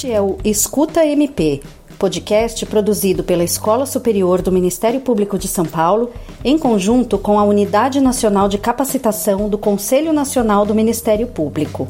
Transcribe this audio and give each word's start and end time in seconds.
Este 0.00 0.12
é 0.12 0.22
o 0.22 0.38
Escuta 0.42 1.04
MP, 1.04 1.60
podcast 1.98 2.64
produzido 2.64 3.22
pela 3.22 3.44
Escola 3.44 3.84
Superior 3.84 4.40
do 4.40 4.50
Ministério 4.50 5.02
Público 5.02 5.38
de 5.38 5.46
São 5.46 5.66
Paulo, 5.66 6.10
em 6.42 6.56
conjunto 6.56 7.18
com 7.18 7.38
a 7.38 7.44
Unidade 7.44 8.00
Nacional 8.00 8.48
de 8.48 8.56
Capacitação 8.56 9.46
do 9.46 9.58
Conselho 9.58 10.10
Nacional 10.10 10.64
do 10.64 10.74
Ministério 10.74 11.26
Público. 11.26 11.86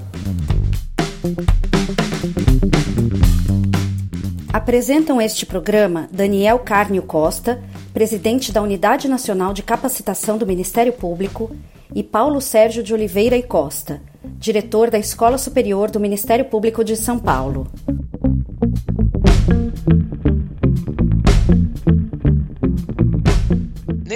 Apresentam 4.53 5.21
este 5.21 5.47
programa 5.47 6.09
Daniel 6.11 6.59
Carnio 6.59 7.05
Costa, 7.05 7.63
presidente 7.95 8.51
da 8.51 8.61
Unidade 8.61 9.07
Nacional 9.07 9.53
de 9.53 9.63
Capacitação 9.63 10.37
do 10.37 10.45
Ministério 10.45 10.93
Público, 10.93 11.49
e 11.95 12.03
Paulo 12.03 12.41
Sérgio 12.41 12.83
de 12.83 12.95
Oliveira 12.95 13.37
e 13.37 13.43
Costa, 13.43 14.01
diretor 14.25 14.91
da 14.91 14.99
Escola 14.99 15.39
Superior 15.39 15.91
do 15.91 16.01
Ministério 16.01 16.45
Público 16.45 16.85
de 16.85 16.97
São 16.97 17.19
Paulo. 17.19 17.67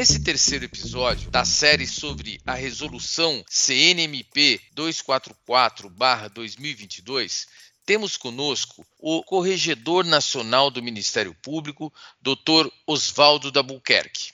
Nesse 0.05 0.21
terceiro 0.21 0.67
episódio 0.67 1.31
da 1.31 1.47
série 1.47 1.87
sobre 1.87 2.39
a 2.45 2.53
resolução 2.53 3.43
CNMP 3.49 4.61
244/2022, 4.77 7.47
temos 7.87 8.19
conosco 8.19 8.85
o 9.01 9.23
Corregedor 9.23 10.05
Nacional 10.05 10.71
do 10.71 10.83
Ministério 10.83 11.35
Público, 11.43 11.91
Dr. 12.21 12.69
Oswaldo 12.87 13.51
da 13.51 13.63
Buquerque. 13.63 14.33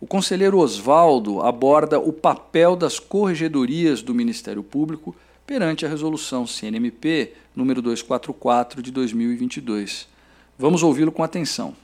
O 0.00 0.06
conselheiro 0.06 0.60
Oswaldo 0.60 1.42
aborda 1.42 2.00
o 2.00 2.10
papel 2.10 2.74
das 2.74 2.98
corregedorias 2.98 4.00
do 4.00 4.14
Ministério 4.14 4.62
Público 4.62 5.14
perante 5.46 5.84
a 5.84 5.90
resolução 5.90 6.46
CNMP 6.46 7.34
número 7.54 7.82
244 7.82 8.80
de 8.80 8.90
2022. 8.90 10.08
Vamos 10.58 10.82
ouvi-lo 10.82 11.12
com 11.12 11.22
atenção. 11.22 11.76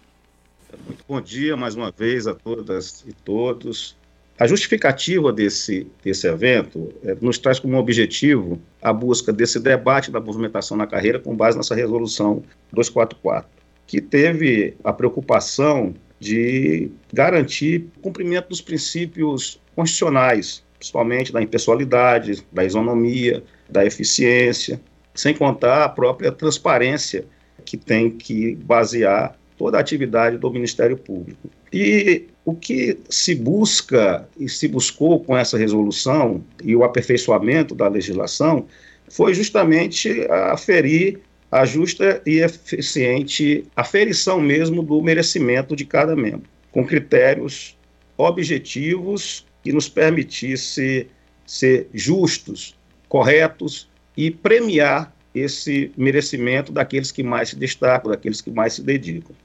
Muito 0.86 1.04
bom 1.06 1.20
dia 1.20 1.56
mais 1.56 1.74
uma 1.74 1.90
vez 1.90 2.26
a 2.26 2.34
todas 2.34 3.04
e 3.06 3.12
todos. 3.12 3.96
A 4.38 4.46
justificativa 4.46 5.32
desse, 5.32 5.86
desse 6.02 6.26
evento 6.26 6.92
é, 7.04 7.14
nos 7.20 7.38
traz 7.38 7.60
como 7.60 7.76
objetivo 7.76 8.60
a 8.80 8.92
busca 8.92 9.32
desse 9.32 9.60
debate 9.60 10.10
da 10.10 10.20
movimentação 10.20 10.76
na 10.76 10.86
carreira 10.86 11.18
com 11.18 11.36
base 11.36 11.56
nessa 11.56 11.74
resolução 11.74 12.42
244, 12.72 13.48
que 13.86 14.00
teve 14.00 14.74
a 14.82 14.92
preocupação 14.92 15.94
de 16.18 16.90
garantir 17.12 17.88
cumprimento 18.00 18.48
dos 18.48 18.60
princípios 18.60 19.60
constitucionais, 19.76 20.64
principalmente 20.78 21.32
da 21.32 21.42
impessoalidade, 21.42 22.44
da 22.50 22.64
isonomia, 22.64 23.44
da 23.68 23.84
eficiência, 23.84 24.80
sem 25.14 25.34
contar 25.34 25.84
a 25.84 25.88
própria 25.88 26.32
transparência 26.32 27.26
que 27.64 27.76
tem 27.76 28.10
que 28.10 28.54
basear 28.56 29.36
toda 29.62 29.78
a 29.78 29.80
atividade 29.80 30.38
do 30.38 30.50
Ministério 30.50 30.96
Público. 30.96 31.48
E 31.72 32.24
o 32.44 32.52
que 32.52 32.98
se 33.08 33.32
busca 33.32 34.28
e 34.36 34.48
se 34.48 34.66
buscou 34.66 35.20
com 35.20 35.38
essa 35.38 35.56
resolução 35.56 36.42
e 36.64 36.74
o 36.74 36.82
aperfeiçoamento 36.82 37.72
da 37.72 37.86
legislação 37.86 38.66
foi 39.08 39.32
justamente 39.34 40.26
aferir 40.50 41.20
a 41.48 41.64
justa 41.64 42.20
e 42.26 42.40
eficiente 42.40 43.64
aferição 43.76 44.40
mesmo 44.40 44.82
do 44.82 45.00
merecimento 45.00 45.76
de 45.76 45.84
cada 45.84 46.16
membro, 46.16 46.48
com 46.72 46.84
critérios 46.84 47.78
objetivos 48.16 49.46
que 49.62 49.72
nos 49.72 49.88
permitisse 49.88 51.06
ser 51.46 51.86
justos, 51.94 52.74
corretos 53.08 53.88
e 54.16 54.28
premiar 54.28 55.14
esse 55.32 55.92
merecimento 55.96 56.72
daqueles 56.72 57.12
que 57.12 57.22
mais 57.22 57.50
se 57.50 57.56
destacam, 57.56 58.10
daqueles 58.10 58.40
que 58.40 58.50
mais 58.50 58.72
se 58.72 58.82
dedicam. 58.82 59.36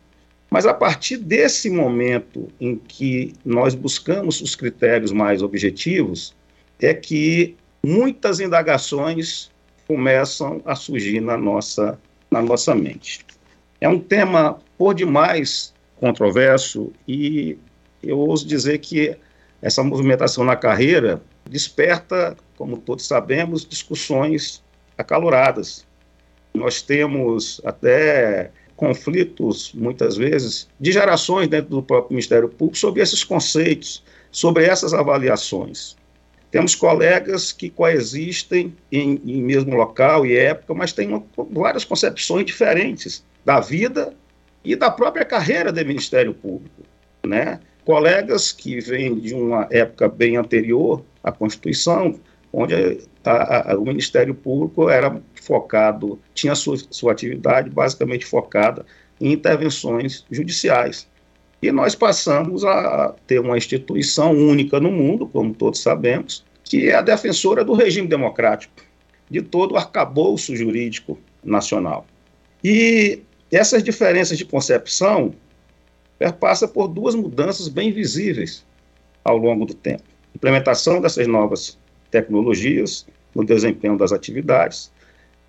Mas 0.49 0.65
a 0.65 0.73
partir 0.73 1.17
desse 1.17 1.69
momento 1.69 2.47
em 2.59 2.75
que 2.75 3.33
nós 3.43 3.75
buscamos 3.75 4.41
os 4.41 4.55
critérios 4.55 5.11
mais 5.11 5.41
objetivos, 5.41 6.33
é 6.79 6.93
que 6.93 7.55
muitas 7.83 8.39
indagações 8.39 9.51
começam 9.87 10.61
a 10.65 10.75
surgir 10.75 11.19
na 11.19 11.37
nossa, 11.37 11.99
na 12.31 12.41
nossa 12.41 12.73
mente. 12.73 13.25
É 13.79 13.87
um 13.87 13.99
tema 13.99 14.59
por 14.77 14.93
demais 14.93 15.73
controverso 15.97 16.91
e 17.07 17.57
eu 18.03 18.17
ouso 18.17 18.47
dizer 18.47 18.77
que 18.79 19.17
essa 19.61 19.83
movimentação 19.83 20.43
na 20.43 20.55
carreira 20.55 21.21
desperta, 21.49 22.37
como 22.57 22.77
todos 22.77 23.07
sabemos, 23.07 23.65
discussões 23.65 24.63
acaloradas. 24.97 25.85
Nós 26.53 26.81
temos 26.81 27.61
até 27.65 28.51
conflitos, 28.77 29.73
muitas 29.73 30.15
vezes, 30.15 30.69
de 30.79 30.91
gerações 30.91 31.47
dentro 31.47 31.71
do 31.71 31.81
próprio 31.81 32.13
Ministério 32.13 32.47
Público 32.47 32.77
sobre 32.77 33.01
esses 33.01 33.23
conceitos, 33.23 34.03
sobre 34.31 34.65
essas 34.65 34.93
avaliações. 34.93 35.97
Temos 36.51 36.75
colegas 36.75 37.51
que 37.51 37.69
coexistem 37.69 38.73
em, 38.91 39.19
em 39.25 39.41
mesmo 39.41 39.75
local 39.75 40.25
e 40.25 40.37
época, 40.37 40.73
mas 40.73 40.93
têm 40.93 41.09
uma, 41.09 41.25
várias 41.51 41.83
concepções 41.83 42.45
diferentes 42.45 43.25
da 43.43 43.59
vida 43.59 44.13
e 44.63 44.75
da 44.75 44.89
própria 44.91 45.25
carreira 45.25 45.71
do 45.71 45.85
Ministério 45.85 46.33
Público. 46.33 46.83
Né? 47.25 47.59
Colegas 47.83 48.51
que 48.51 48.79
vêm 48.79 49.19
de 49.19 49.33
uma 49.33 49.67
época 49.71 50.07
bem 50.07 50.37
anterior 50.37 51.03
à 51.23 51.31
Constituição, 51.31 52.17
onde 52.59 53.07
a, 53.23 53.73
a, 53.73 53.77
o 53.77 53.85
Ministério 53.85 54.33
Público 54.33 54.89
era 54.89 55.21
focado, 55.35 56.19
tinha 56.33 56.55
sua, 56.55 56.75
sua 56.89 57.11
atividade 57.11 57.69
basicamente 57.69 58.25
focada 58.25 58.83
em 59.21 59.31
intervenções 59.31 60.25
judiciais. 60.31 61.07
E 61.61 61.71
nós 61.71 61.93
passamos 61.93 62.65
a 62.65 63.13
ter 63.27 63.39
uma 63.39 63.57
instituição 63.57 64.31
única 64.31 64.79
no 64.79 64.91
mundo, 64.91 65.27
como 65.27 65.53
todos 65.53 65.83
sabemos, 65.83 66.43
que 66.63 66.89
é 66.89 66.95
a 66.95 67.01
defensora 67.03 67.63
do 67.63 67.73
regime 67.73 68.07
democrático, 68.07 68.73
de 69.29 69.43
todo 69.43 69.73
o 69.73 69.77
arcabouço 69.77 70.55
jurídico 70.55 71.19
nacional. 71.43 72.07
E 72.63 73.21
essas 73.51 73.83
diferenças 73.83 74.35
de 74.35 74.45
concepção 74.45 75.31
perpassa 76.17 76.67
por 76.67 76.87
duas 76.87 77.13
mudanças 77.13 77.67
bem 77.67 77.91
visíveis 77.91 78.65
ao 79.23 79.37
longo 79.37 79.63
do 79.63 79.75
tempo. 79.75 80.03
Implementação 80.35 80.99
dessas 80.99 81.27
novas 81.27 81.77
tecnologias 82.09 83.05
no 83.35 83.43
desempenho 83.43 83.97
das 83.97 84.11
atividades 84.11 84.91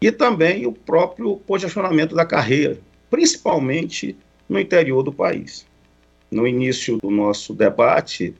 e 0.01 0.13
também 0.13 0.67
o 0.67 0.73
próprio 0.73 1.37
posicionamento 1.39 2.15
da 2.15 2.25
carreira, 2.25 2.79
principalmente 3.11 4.17
no 4.49 4.59
interior 4.59 5.03
do 5.03 5.13
país 5.13 5.67
no 6.31 6.47
início 6.47 6.99
do 6.99 7.11
nosso 7.11 7.55
debate, 7.55 8.35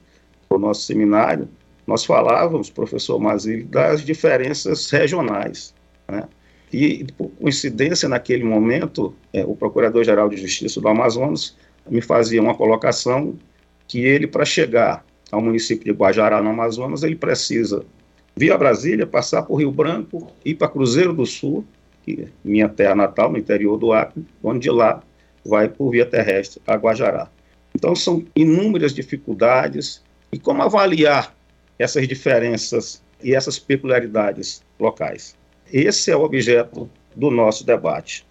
do 0.49 0.57
nosso 0.57 0.83
seminário, 0.83 1.47
nós 1.85 2.05
falávamos, 2.05 2.69
professor 2.69 3.19
Mazili, 3.19 3.63
das 3.63 4.03
diferenças 4.03 4.89
regionais. 4.89 5.73
Né? 6.07 6.23
E, 6.71 7.05
por 7.17 7.29
coincidência, 7.31 8.07
naquele 8.07 8.43
momento, 8.43 9.13
é, 9.33 9.43
o 9.43 9.55
Procurador-Geral 9.55 10.29
de 10.29 10.37
Justiça 10.37 10.79
do 10.79 10.87
Amazonas 10.87 11.57
me 11.89 12.01
fazia 12.01 12.41
uma 12.41 12.53
colocação 12.53 13.35
que 13.87 14.01
ele, 14.01 14.27
para 14.27 14.45
chegar 14.45 15.03
ao 15.31 15.41
município 15.41 15.85
de 15.85 15.91
Guajará, 15.91 16.41
no 16.43 16.49
Amazonas, 16.49 17.01
ele 17.01 17.15
precisa, 17.15 17.83
via 18.39 18.57
Brasília, 18.57 19.05
passar 19.05 19.43
por 19.43 19.57
Rio 19.57 19.69
Branco, 19.69 20.31
ir 20.45 20.55
para 20.55 20.69
Cruzeiro 20.69 21.11
do 21.11 21.25
Sul, 21.25 21.65
que 22.05 22.21
é 22.21 22.27
minha 22.41 22.69
terra 22.69 22.95
natal, 22.95 23.29
no 23.29 23.37
interior 23.37 23.77
do 23.77 23.91
Acre, 23.91 24.25
onde 24.41 24.59
de 24.59 24.69
lá 24.69 25.03
vai 25.45 25.67
por 25.67 25.91
via 25.91 26.05
terrestre 26.05 26.61
a 26.65 26.75
Guajará. 26.75 27.29
Então, 27.75 27.93
são 27.93 28.23
inúmeras 28.33 28.93
dificuldades. 28.93 30.01
E 30.31 30.39
como 30.39 30.61
avaliar 30.61 31.35
essas 31.77 32.07
diferenças 32.07 33.03
e 33.21 33.35
essas 33.35 33.59
peculiaridades 33.59 34.63
locais? 34.79 35.35
Esse 35.69 36.09
é 36.09 36.15
o 36.15 36.23
objeto 36.23 36.89
do 37.13 37.29
nosso 37.29 37.65
debate. 37.65 38.25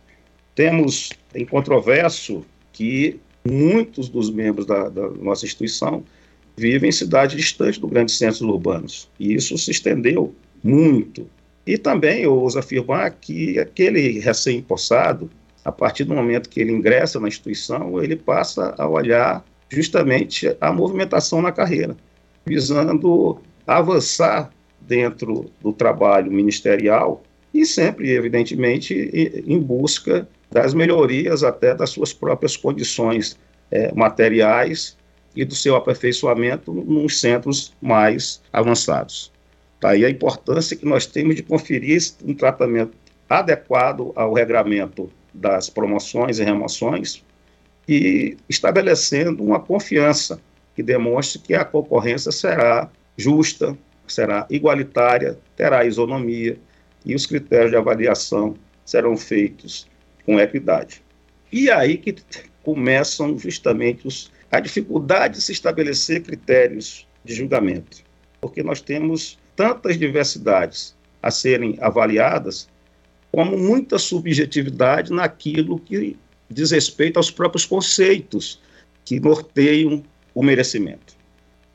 Temos 0.54 1.10
em 1.34 1.44
controverso 1.44 2.46
que 2.72 3.20
muitos 3.46 4.08
dos 4.08 4.30
membros 4.30 4.64
da, 4.64 4.88
da 4.88 5.10
nossa 5.10 5.44
instituição 5.44 6.02
vivem 6.58 6.88
em 6.88 6.92
cidades 6.92 7.36
distantes 7.36 7.78
dos 7.78 7.90
grandes 7.90 8.18
centros 8.18 8.40
urbanos. 8.42 9.08
E 9.18 9.34
isso 9.34 9.56
se 9.56 9.70
estendeu 9.70 10.34
muito. 10.62 11.26
E 11.66 11.78
também 11.78 12.22
eu 12.22 12.34
ouso 12.34 12.58
afirmar 12.58 13.10
que 13.12 13.58
aquele 13.58 14.18
recém-possado 14.18 15.30
a 15.68 15.72
partir 15.72 16.04
do 16.04 16.14
momento 16.14 16.48
que 16.48 16.60
ele 16.60 16.72
ingressa 16.72 17.20
na 17.20 17.28
instituição, 17.28 18.02
ele 18.02 18.16
passa 18.16 18.74
a 18.78 18.88
olhar 18.88 19.44
justamente 19.68 20.56
a 20.60 20.72
movimentação 20.72 21.42
na 21.42 21.52
carreira, 21.52 21.94
visando 22.46 23.38
avançar 23.66 24.50
dentro 24.80 25.50
do 25.60 25.72
trabalho 25.72 26.32
ministerial 26.32 27.22
e 27.52 27.66
sempre, 27.66 28.10
evidentemente, 28.12 28.94
em 29.46 29.58
busca 29.58 30.26
das 30.50 30.72
melhorias 30.72 31.44
até 31.44 31.74
das 31.74 31.90
suas 31.90 32.14
próprias 32.14 32.56
condições 32.56 33.38
é, 33.70 33.92
materiais 33.94 34.96
e 35.34 35.44
do 35.44 35.54
seu 35.54 35.76
aperfeiçoamento 35.76 36.72
nos 36.72 37.20
centros 37.20 37.74
mais 37.80 38.42
avançados. 38.52 39.32
Daí 39.80 40.04
a 40.04 40.10
importância 40.10 40.76
que 40.76 40.84
nós 40.84 41.06
temos 41.06 41.36
de 41.36 41.42
conferir 41.42 42.00
um 42.24 42.34
tratamento 42.34 42.96
adequado 43.28 44.12
ao 44.16 44.32
regramento 44.32 45.10
das 45.32 45.70
promoções 45.70 46.38
e 46.38 46.44
remoções 46.44 47.24
e 47.88 48.36
estabelecendo 48.48 49.42
uma 49.42 49.60
confiança 49.60 50.40
que 50.74 50.82
demonstre 50.82 51.40
que 51.40 51.54
a 51.54 51.64
concorrência 51.64 52.32
será 52.32 52.90
justa, 53.16 53.76
será 54.06 54.46
igualitária, 54.50 55.38
terá 55.56 55.84
isonomia 55.84 56.58
e 57.04 57.14
os 57.14 57.26
critérios 57.26 57.70
de 57.70 57.76
avaliação 57.76 58.56
serão 58.84 59.16
feitos 59.16 59.88
com 60.24 60.38
equidade. 60.40 61.02
E 61.52 61.70
aí 61.70 61.96
que 61.96 62.16
começam 62.62 63.38
justamente 63.38 64.06
os, 64.06 64.30
a 64.50 64.60
dificuldade 64.60 65.34
de 65.34 65.42
se 65.42 65.52
estabelecer 65.52 66.22
critérios 66.22 67.06
de 67.24 67.34
julgamento, 67.34 67.98
porque 68.40 68.62
nós 68.62 68.80
temos 68.80 69.38
tantas 69.54 69.98
diversidades 69.98 70.96
a 71.22 71.30
serem 71.30 71.76
avaliadas, 71.80 72.68
como 73.30 73.58
muita 73.58 73.98
subjetividade 73.98 75.12
naquilo 75.12 75.78
que 75.78 76.16
diz 76.48 76.70
respeito 76.70 77.18
aos 77.18 77.30
próprios 77.30 77.66
conceitos 77.66 78.60
que 79.04 79.20
norteiam 79.20 80.02
o 80.34 80.42
merecimento. 80.42 81.16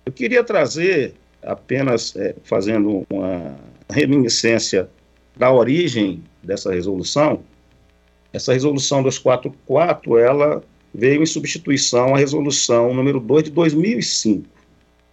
Eu 0.06 0.12
queria 0.12 0.44
trazer, 0.44 1.14
apenas 1.42 2.16
é, 2.16 2.36
fazendo 2.44 3.06
uma 3.10 3.56
reminiscência 3.90 4.90
da 5.36 5.52
origem 5.52 6.24
dessa 6.42 6.74
resolução, 6.74 7.44
essa 8.32 8.52
resolução 8.52 9.04
244, 9.04 10.18
ela 10.18 10.64
veio 10.94 11.24
em 11.24 11.26
substituição 11.26 12.14
à 12.14 12.18
resolução 12.18 12.94
número 12.94 13.20
2 13.20 13.46
de 13.46 13.52
2005. 13.52 14.48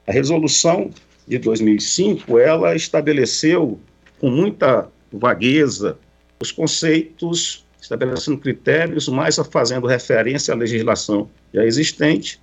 A 0.07 0.13
resolução 0.13 0.91
de 1.27 1.39
2005, 1.39 2.39
ela 2.39 2.75
estabeleceu 2.75 3.81
com 4.19 4.31
muita 4.31 4.89
vagueza 5.13 5.99
os 6.41 6.53
conceitos, 6.53 7.65
estabelecendo 7.81 8.39
critérios, 8.39 9.09
mais 9.09 9.37
fazendo 9.51 9.87
referência 9.87 10.53
à 10.53 10.57
legislação 10.57 11.31
já 11.53 11.65
existente, 11.65 12.41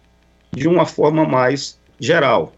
de 0.52 0.68
uma 0.68 0.86
forma 0.86 1.26
mais 1.26 1.80
geral. 2.00 2.54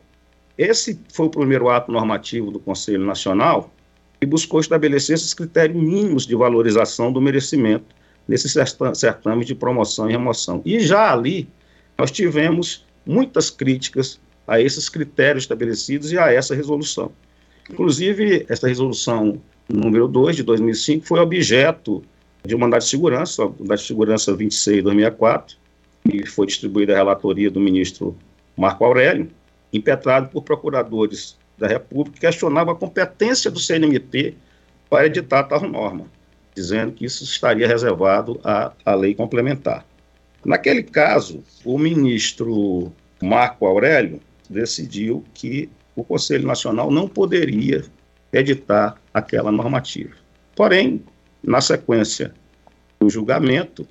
Esse 0.57 0.99
foi 1.11 1.27
o 1.27 1.29
primeiro 1.29 1.69
ato 1.69 1.91
normativo 1.91 2.51
do 2.51 2.59
Conselho 2.59 3.05
Nacional 3.05 3.73
e 4.21 4.25
buscou 4.25 4.59
estabelecer 4.59 5.15
esses 5.15 5.33
critérios 5.33 5.81
mínimos 5.81 6.25
de 6.25 6.35
valorização 6.35 7.11
do 7.11 7.21
merecimento 7.21 7.95
nesses 8.29 8.53
certames 8.93 9.47
de 9.47 9.55
promoção 9.55 10.07
e 10.07 10.11
remoção. 10.11 10.61
E 10.63 10.79
já 10.79 11.11
ali 11.11 11.49
nós 11.97 12.11
tivemos 12.11 12.85
muitas 13.03 13.49
críticas 13.49 14.19
a 14.47 14.61
esses 14.61 14.87
critérios 14.87 15.45
estabelecidos 15.45 16.11
e 16.11 16.17
a 16.17 16.31
essa 16.31 16.53
resolução. 16.53 17.11
Inclusive, 17.69 18.45
essa 18.47 18.67
resolução 18.67 19.41
número 19.67 20.07
2 20.07 20.35
de 20.35 20.43
2005 20.43 21.07
foi 21.07 21.19
objeto 21.19 22.03
de 22.45 22.55
um 22.55 22.59
mandato 22.59 22.83
de 22.83 22.89
segurança, 22.89 23.45
o 23.45 23.55
mandato 23.59 23.79
de 23.79 23.87
segurança 23.87 24.35
26 24.35 24.77
de 24.77 24.83
2004, 24.83 25.57
e 26.05 26.25
foi 26.27 26.45
distribuída 26.45 26.93
à 26.93 26.97
relatoria 26.97 27.49
do 27.49 27.59
ministro 27.59 28.15
Marco 28.55 28.85
Aurélio, 28.85 29.29
impetrado 29.73 30.29
por 30.29 30.43
procuradores 30.43 31.35
da 31.57 31.67
República, 31.67 32.15
que 32.15 32.21
questionava 32.21 32.73
a 32.73 32.75
competência 32.75 33.49
do 33.49 33.59
CNMP 33.59 34.35
para 34.89 35.07
editar 35.07 35.43
tal 35.43 35.61
norma, 35.67 36.05
dizendo 36.59 36.91
que 36.91 37.05
isso 37.05 37.23
estaria 37.23 37.67
reservado 37.67 38.39
à, 38.43 38.73
à 38.85 38.93
lei 38.93 39.15
complementar. 39.15 39.85
Naquele 40.43 40.83
caso, 40.83 41.41
o 41.63 41.77
ministro 41.77 42.91
Marco 43.21 43.65
Aurélio 43.65 44.19
decidiu 44.49 45.23
que 45.33 45.69
o 45.95 46.03
Conselho 46.03 46.45
Nacional 46.45 46.91
não 46.91 47.07
poderia 47.07 47.85
editar 48.31 48.99
aquela 49.13 49.51
normativa. 49.51 50.13
Porém, 50.55 51.01
na 51.41 51.61
sequência 51.61 52.33
do 52.99 53.09
julgamento, 53.09 53.87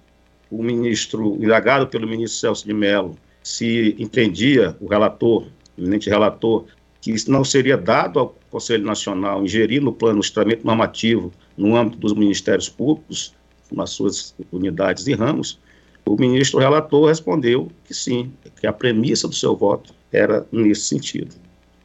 o 0.50 0.62
ministro, 0.62 1.36
indagado 1.42 1.86
pelo 1.86 2.06
ministro 2.06 2.38
Celso 2.38 2.66
de 2.66 2.74
Mello, 2.74 3.16
se 3.42 3.96
entendia, 3.98 4.76
o 4.80 4.86
relator, 4.86 5.46
o 5.76 5.80
eminente 5.80 6.10
relator, 6.10 6.66
que 7.00 7.14
não 7.28 7.44
seria 7.44 7.76
dado 7.76 8.18
ao 8.18 8.36
Conselho 8.50 8.84
Nacional 8.84 9.44
ingerir 9.44 9.82
no 9.82 9.92
plano 9.92 10.20
estramento 10.20 10.66
normativo 10.66 11.32
no 11.56 11.76
âmbito 11.76 11.98
dos 11.98 12.12
ministérios 12.12 12.68
públicos, 12.68 13.34
nas 13.70 13.90
suas 13.90 14.34
unidades 14.50 15.06
e 15.06 15.14
ramos, 15.14 15.58
o 16.06 16.16
ministro 16.16 16.58
relator 16.58 17.08
respondeu 17.08 17.70
que 17.84 17.92
sim, 17.92 18.32
que 18.60 18.66
a 18.66 18.72
premissa 18.72 19.28
do 19.28 19.34
seu 19.34 19.54
voto 19.54 19.94
era 20.10 20.46
nesse 20.50 20.82
sentido. 20.82 21.34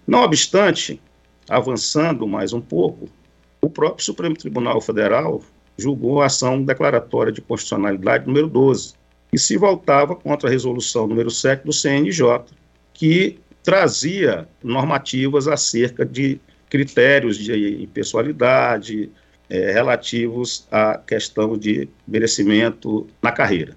Não 0.08 0.24
obstante, 0.24 1.00
avançando 1.50 2.26
mais 2.26 2.54
um 2.54 2.62
pouco, 2.62 3.10
o 3.62 3.70
próprio 3.70 4.06
Supremo 4.06 4.36
Tribunal 4.36 4.80
Federal 4.80 5.42
julgou 5.78 6.22
a 6.22 6.28
ação 6.28 6.64
declaratória 6.64 7.32
de 7.32 7.42
constitucionalidade 7.42 8.28
número 8.28 8.48
12, 8.48 8.94
que 9.32 9.38
se 9.38 9.58
voltava 9.58 10.16
contra 10.16 10.48
a 10.48 10.52
resolução 10.52 11.08
número 11.08 11.30
7 11.30 11.66
do 11.66 11.74
CNJ, 11.74 12.44
que 12.94 13.40
trazia 13.64 14.48
normativas 14.64 15.48
acerca 15.48 16.06
de 16.06 16.40
critérios 16.70 17.38
de 17.38 17.82
impessoalidade 17.84 19.10
é, 19.50 19.72
relativos 19.72 20.68
à 20.72 20.98
questão 20.98 21.58
de 21.58 21.88
merecimento 22.08 23.08
na 23.22 23.32
carreira. 23.32 23.76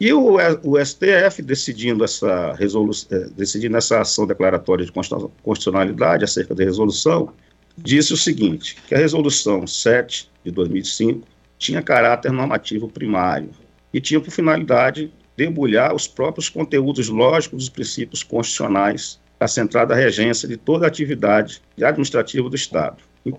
E 0.00 0.12
o, 0.14 0.36
o 0.64 0.82
STF, 0.82 1.42
decidindo 1.42 2.02
essa, 2.02 2.54
resolução, 2.54 3.18
é, 3.18 3.28
decidindo 3.36 3.76
essa 3.76 4.00
ação 4.00 4.26
declaratória 4.26 4.84
de 4.84 4.90
constitucionalidade 4.90 6.24
acerca 6.24 6.54
da 6.54 6.64
resolução, 6.64 7.34
disse 7.76 8.14
o 8.14 8.16
seguinte, 8.16 8.76
que 8.88 8.94
a 8.94 8.98
resolução 8.98 9.66
7 9.66 10.30
de 10.42 10.50
2005 10.50 11.26
tinha 11.58 11.82
caráter 11.82 12.32
normativo 12.32 12.88
primário 12.88 13.50
e 13.92 14.00
tinha 14.00 14.18
por 14.18 14.30
finalidade 14.30 15.12
debulhar 15.40 15.94
os 15.94 16.06
próprios 16.06 16.50
conteúdos 16.50 17.08
lógicos 17.08 17.60
dos 17.60 17.68
princípios 17.70 18.22
constitucionais 18.22 19.18
centrada 19.48 19.94
a 19.94 19.96
regência 19.96 20.46
de 20.46 20.58
toda 20.58 20.84
a 20.84 20.88
atividade 20.88 21.62
administrativa 21.82 22.50
do 22.50 22.54
Estado, 22.54 22.98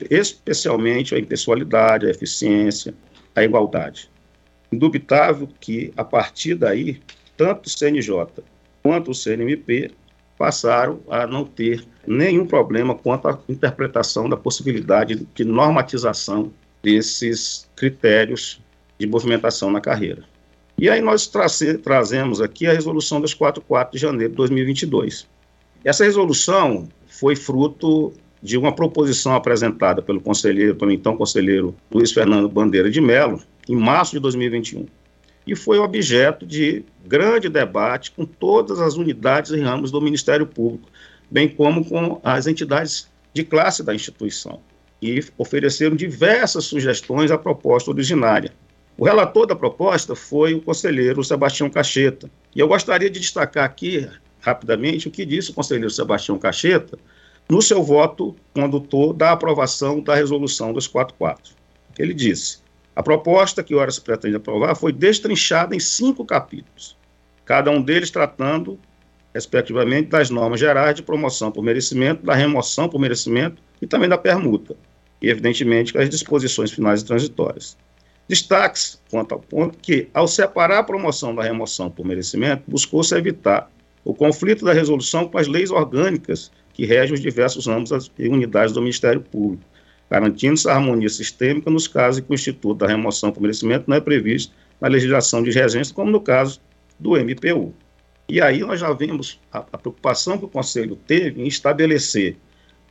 especialmente 0.09 1.13
a 1.13 1.19
impessoalidade, 1.19 2.07
a 2.07 2.09
eficiência, 2.09 2.91
a 3.35 3.43
igualdade. 3.43 4.09
Indubitável 4.71 5.47
que, 5.59 5.93
a 5.95 6.03
partir 6.03 6.55
daí, 6.55 6.99
tanto 7.37 7.67
o 7.67 7.69
CNJ 7.69 8.25
quanto 8.81 9.11
o 9.11 9.13
CNMP 9.13 9.91
passaram 10.39 11.01
a 11.07 11.27
não 11.27 11.45
ter 11.45 11.85
nenhum 12.07 12.47
problema 12.47 12.95
quanto 12.95 13.27
à 13.27 13.39
interpretação 13.47 14.27
da 14.27 14.35
possibilidade 14.35 15.27
de 15.35 15.45
normatização 15.45 16.51
desses 16.81 17.69
critérios 17.75 18.59
de 18.97 19.05
movimentação 19.05 19.69
na 19.69 19.79
carreira. 19.79 20.30
E 20.81 20.89
aí 20.89 20.99
nós 20.99 21.27
trace, 21.27 21.77
trazemos 21.77 22.41
aqui 22.41 22.65
a 22.65 22.73
resolução 22.73 23.21
244 23.21 23.93
de 23.93 24.01
janeiro 24.01 24.31
de 24.31 24.37
2022, 24.37 25.27
essa 25.85 26.03
resolução 26.03 26.89
foi 27.05 27.35
fruto 27.35 28.11
de 28.41 28.57
uma 28.57 28.73
proposição 28.73 29.35
apresentada 29.35 30.01
pelo 30.01 30.19
conselheiro, 30.19 30.75
pelo 30.75 30.91
então 30.91 31.15
conselheiro 31.15 31.75
Luiz 31.91 32.11
Fernando 32.11 32.49
Bandeira 32.49 32.89
de 32.89 32.99
Mello, 32.99 33.39
em 33.69 33.75
março 33.75 34.13
de 34.13 34.19
2021, 34.21 34.87
e 35.45 35.55
foi 35.55 35.77
objeto 35.77 36.47
de 36.47 36.83
grande 37.05 37.47
debate 37.47 38.09
com 38.09 38.25
todas 38.25 38.79
as 38.79 38.95
unidades 38.95 39.51
e 39.51 39.59
ramos 39.59 39.91
do 39.91 40.01
Ministério 40.01 40.47
Público, 40.47 40.89
bem 41.29 41.47
como 41.47 41.85
com 41.85 42.19
as 42.23 42.47
entidades 42.47 43.07
de 43.35 43.43
classe 43.43 43.83
da 43.83 43.93
instituição, 43.93 44.59
e 44.99 45.23
ofereceram 45.37 45.95
diversas 45.95 46.65
sugestões 46.65 47.29
à 47.29 47.37
proposta 47.37 47.91
originária. 47.91 48.51
O 49.01 49.03
relator 49.03 49.47
da 49.47 49.55
proposta 49.55 50.15
foi 50.15 50.53
o 50.53 50.61
conselheiro 50.61 51.23
Sebastião 51.23 51.67
Cacheta, 51.71 52.29
e 52.55 52.59
eu 52.59 52.67
gostaria 52.67 53.09
de 53.09 53.19
destacar 53.19 53.65
aqui 53.65 54.07
rapidamente 54.39 55.07
o 55.07 55.11
que 55.11 55.25
disse 55.25 55.49
o 55.49 55.55
conselheiro 55.55 55.89
Sebastião 55.89 56.37
Cacheta 56.37 56.99
no 57.49 57.63
seu 57.63 57.81
voto 57.81 58.35
condutor 58.53 59.11
da 59.11 59.31
aprovação 59.31 60.01
da 60.01 60.13
resolução 60.13 60.71
244. 60.71 61.55
Ele 61.97 62.13
disse: 62.13 62.59
a 62.95 63.01
proposta 63.01 63.63
que 63.63 63.73
ora 63.73 63.89
se 63.89 63.99
pretende 63.99 64.35
aprovar 64.35 64.75
foi 64.75 64.93
destrinchada 64.93 65.75
em 65.75 65.79
cinco 65.79 66.23
capítulos, 66.23 66.95
cada 67.43 67.71
um 67.71 67.81
deles 67.81 68.11
tratando, 68.11 68.77
respectivamente, 69.33 70.09
das 70.09 70.29
normas 70.29 70.59
gerais 70.59 70.93
de 70.93 71.01
promoção 71.01 71.51
por 71.51 71.63
merecimento, 71.63 72.23
da 72.23 72.35
remoção 72.35 72.87
por 72.87 72.99
merecimento 73.01 73.63
e 73.81 73.87
também 73.87 74.07
da 74.07 74.17
permuta, 74.19 74.75
e, 75.19 75.27
evidentemente, 75.27 75.97
as 75.97 76.07
disposições 76.07 76.71
finais 76.71 77.01
e 77.01 77.05
transitórias. 77.05 77.75
Destaque-se 78.27 78.97
quanto 79.09 79.33
ao 79.33 79.39
ponto 79.39 79.77
que, 79.77 80.07
ao 80.13 80.27
separar 80.27 80.79
a 80.79 80.83
promoção 80.83 81.35
da 81.35 81.43
remoção 81.43 81.89
por 81.89 82.05
merecimento, 82.05 82.63
buscou-se 82.67 83.13
evitar 83.15 83.69
o 84.03 84.13
conflito 84.13 84.65
da 84.65 84.73
resolução 84.73 85.27
com 85.27 85.37
as 85.37 85.47
leis 85.47 85.69
orgânicas 85.69 86.51
que 86.73 86.85
regem 86.85 87.13
os 87.13 87.19
diversos 87.19 87.67
ramos 87.67 88.11
e 88.17 88.27
unidades 88.27 88.73
do 88.73 88.81
Ministério 88.81 89.21
Público, 89.21 89.63
garantindo-se 90.09 90.69
a 90.69 90.75
harmonia 90.75 91.09
sistêmica 91.09 91.69
nos 91.69 91.87
casos 91.87 92.19
em 92.19 92.23
que 92.23 92.31
o 92.31 92.33
Instituto 92.33 92.79
da 92.79 92.87
Remoção 92.87 93.31
por 93.31 93.41
Merecimento 93.41 93.85
não 93.87 93.97
é 93.97 94.01
previsto 94.01 94.53
na 94.79 94.87
legislação 94.87 95.43
de 95.43 95.51
regência, 95.51 95.93
como 95.93 96.09
no 96.09 96.21
caso 96.21 96.61
do 96.99 97.17
MPU. 97.17 97.73
E 98.27 98.41
aí 98.41 98.59
nós 98.61 98.79
já 98.79 98.93
vimos 98.93 99.39
a, 99.51 99.59
a 99.59 99.77
preocupação 99.77 100.37
que 100.37 100.45
o 100.45 100.49
Conselho 100.49 100.95
teve 100.95 101.41
em 101.41 101.47
estabelecer 101.47 102.37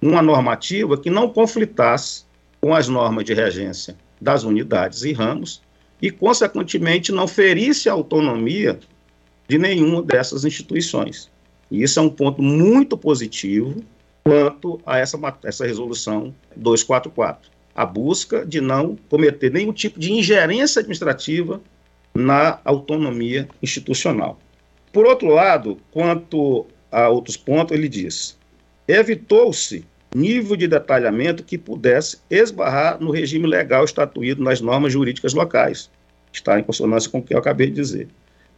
uma 0.03 0.23
normativa 0.23 0.99
que 0.99 1.11
não 1.11 1.31
conflitasse 1.31 2.25
com 2.61 2.75
as 2.75 2.89
normas 2.89 3.25
de 3.25 3.33
regência 3.33 3.97
das 4.21 4.45
unidades 4.45 5.03
e 5.03 5.13
ramos 5.13 5.63
e, 6.01 6.11
consequentemente, 6.11 7.13
não 7.13 7.27
ferisse 7.27 7.89
a 7.89 7.93
autonomia 7.93 8.79
de 9.49 9.59
nenhuma 9.59 10.03
dessas 10.03 10.45
instituições. 10.45 11.31
E 11.71 11.83
isso 11.83 11.99
é 11.99 12.03
um 12.03 12.11
ponto 12.11 12.43
muito 12.43 12.97
positivo 12.97 13.83
quanto 14.25 14.81
a 14.85 14.99
essa, 14.99 15.19
essa 15.45 15.67
resolução 15.67 16.35
244. 16.57 17.51
A 17.75 17.87
busca 17.87 18.45
de 18.45 18.61
não 18.61 18.97
cometer 19.09 19.51
nenhum 19.51 19.73
tipo 19.73 19.99
de 19.99 20.13
ingerência 20.13 20.81
administrativa 20.81 21.61
na 22.15 22.61
autonomia 22.65 23.49
institucional. 23.63 24.39
Por 24.93 25.07
outro 25.07 25.29
lado, 25.29 25.79
quanto 25.91 26.67
a 26.91 27.09
outros 27.09 27.37
pontos, 27.37 27.77
ele 27.77 27.89
diz: 27.89 28.37
evitou-se 28.89 29.85
nível 30.15 30.57
de 30.57 30.67
detalhamento 30.67 31.45
que 31.45 31.57
pudesse 31.57 32.19
esbarrar 32.29 33.01
no 33.01 33.11
regime 33.11 33.47
legal 33.47 33.85
estatuído 33.85 34.43
nas 34.43 34.61
normas 34.61 34.93
jurídicas 34.93 35.35
locais. 35.35 35.91
Está 36.33 36.59
em 36.59 36.65
consonância 36.65 37.11
com 37.11 37.19
o 37.19 37.23
que 37.23 37.35
eu 37.35 37.39
acabei 37.39 37.69
de 37.69 37.75
dizer. 37.75 38.09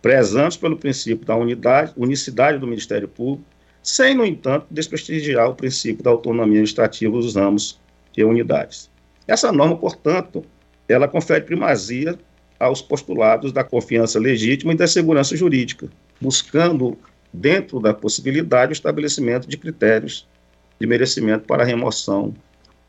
Prezando 0.01 0.59
pelo 0.59 0.77
princípio 0.77 1.27
da 1.27 1.37
unidade, 1.37 1.93
unicidade 1.97 2.59
do 2.59 2.67
Ministério 2.67 3.07
Público, 3.07 3.45
sem, 3.83 4.15
no 4.15 4.25
entanto, 4.25 4.67
desprestigiar 4.71 5.49
o 5.49 5.55
princípio 5.55 6.03
da 6.03 6.11
autonomia 6.11 6.55
administrativa 6.55 7.13
dos 7.13 7.35
ramos 7.35 7.81
e 8.17 8.25
unidades. 8.25 8.91
Essa 9.27 9.53
norma, 9.53 9.77
portanto, 9.77 10.45
ela 10.89 11.09
confere 11.09 11.43
primazia 11.45 12.19
aos 12.59 12.81
postulados 12.81 13.53
da 13.53 13.65
confiança 13.65 14.19
legítima 14.19 14.73
e 14.73 14.77
da 14.77 14.87
segurança 14.87 15.37
jurídica, 15.37 15.89
buscando, 16.21 16.97
dentro 17.33 17.81
da 17.81 17.93
possibilidade, 17.93 18.73
o 18.73 18.75
estabelecimento 18.75 19.49
de 19.49 19.57
critérios 19.57 20.29
de 20.81 20.87
merecimento 20.87 21.47
para 21.47 21.65
remoção 21.65 22.35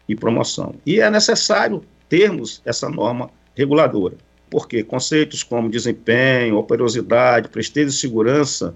e 0.07 0.15
promoção. 0.15 0.75
E 0.85 0.99
é 0.99 1.09
necessário 1.09 1.83
termos 2.09 2.61
essa 2.65 2.89
norma 2.89 3.29
reguladora, 3.55 4.15
porque 4.49 4.83
conceitos 4.83 5.43
como 5.43 5.69
desempenho, 5.69 6.57
operosidade, 6.57 7.49
prestígio 7.49 7.89
e 7.89 7.93
segurança 7.93 8.75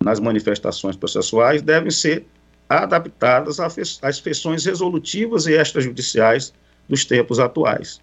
nas 0.00 0.20
manifestações 0.20 0.96
processuais 0.96 1.62
devem 1.62 1.90
ser 1.90 2.24
adaptadas 2.68 3.58
às 3.60 4.18
feições 4.18 4.64
resolutivas 4.64 5.46
e 5.46 5.52
extrajudiciais 5.52 6.52
dos 6.88 7.04
tempos 7.04 7.38
atuais. 7.38 8.00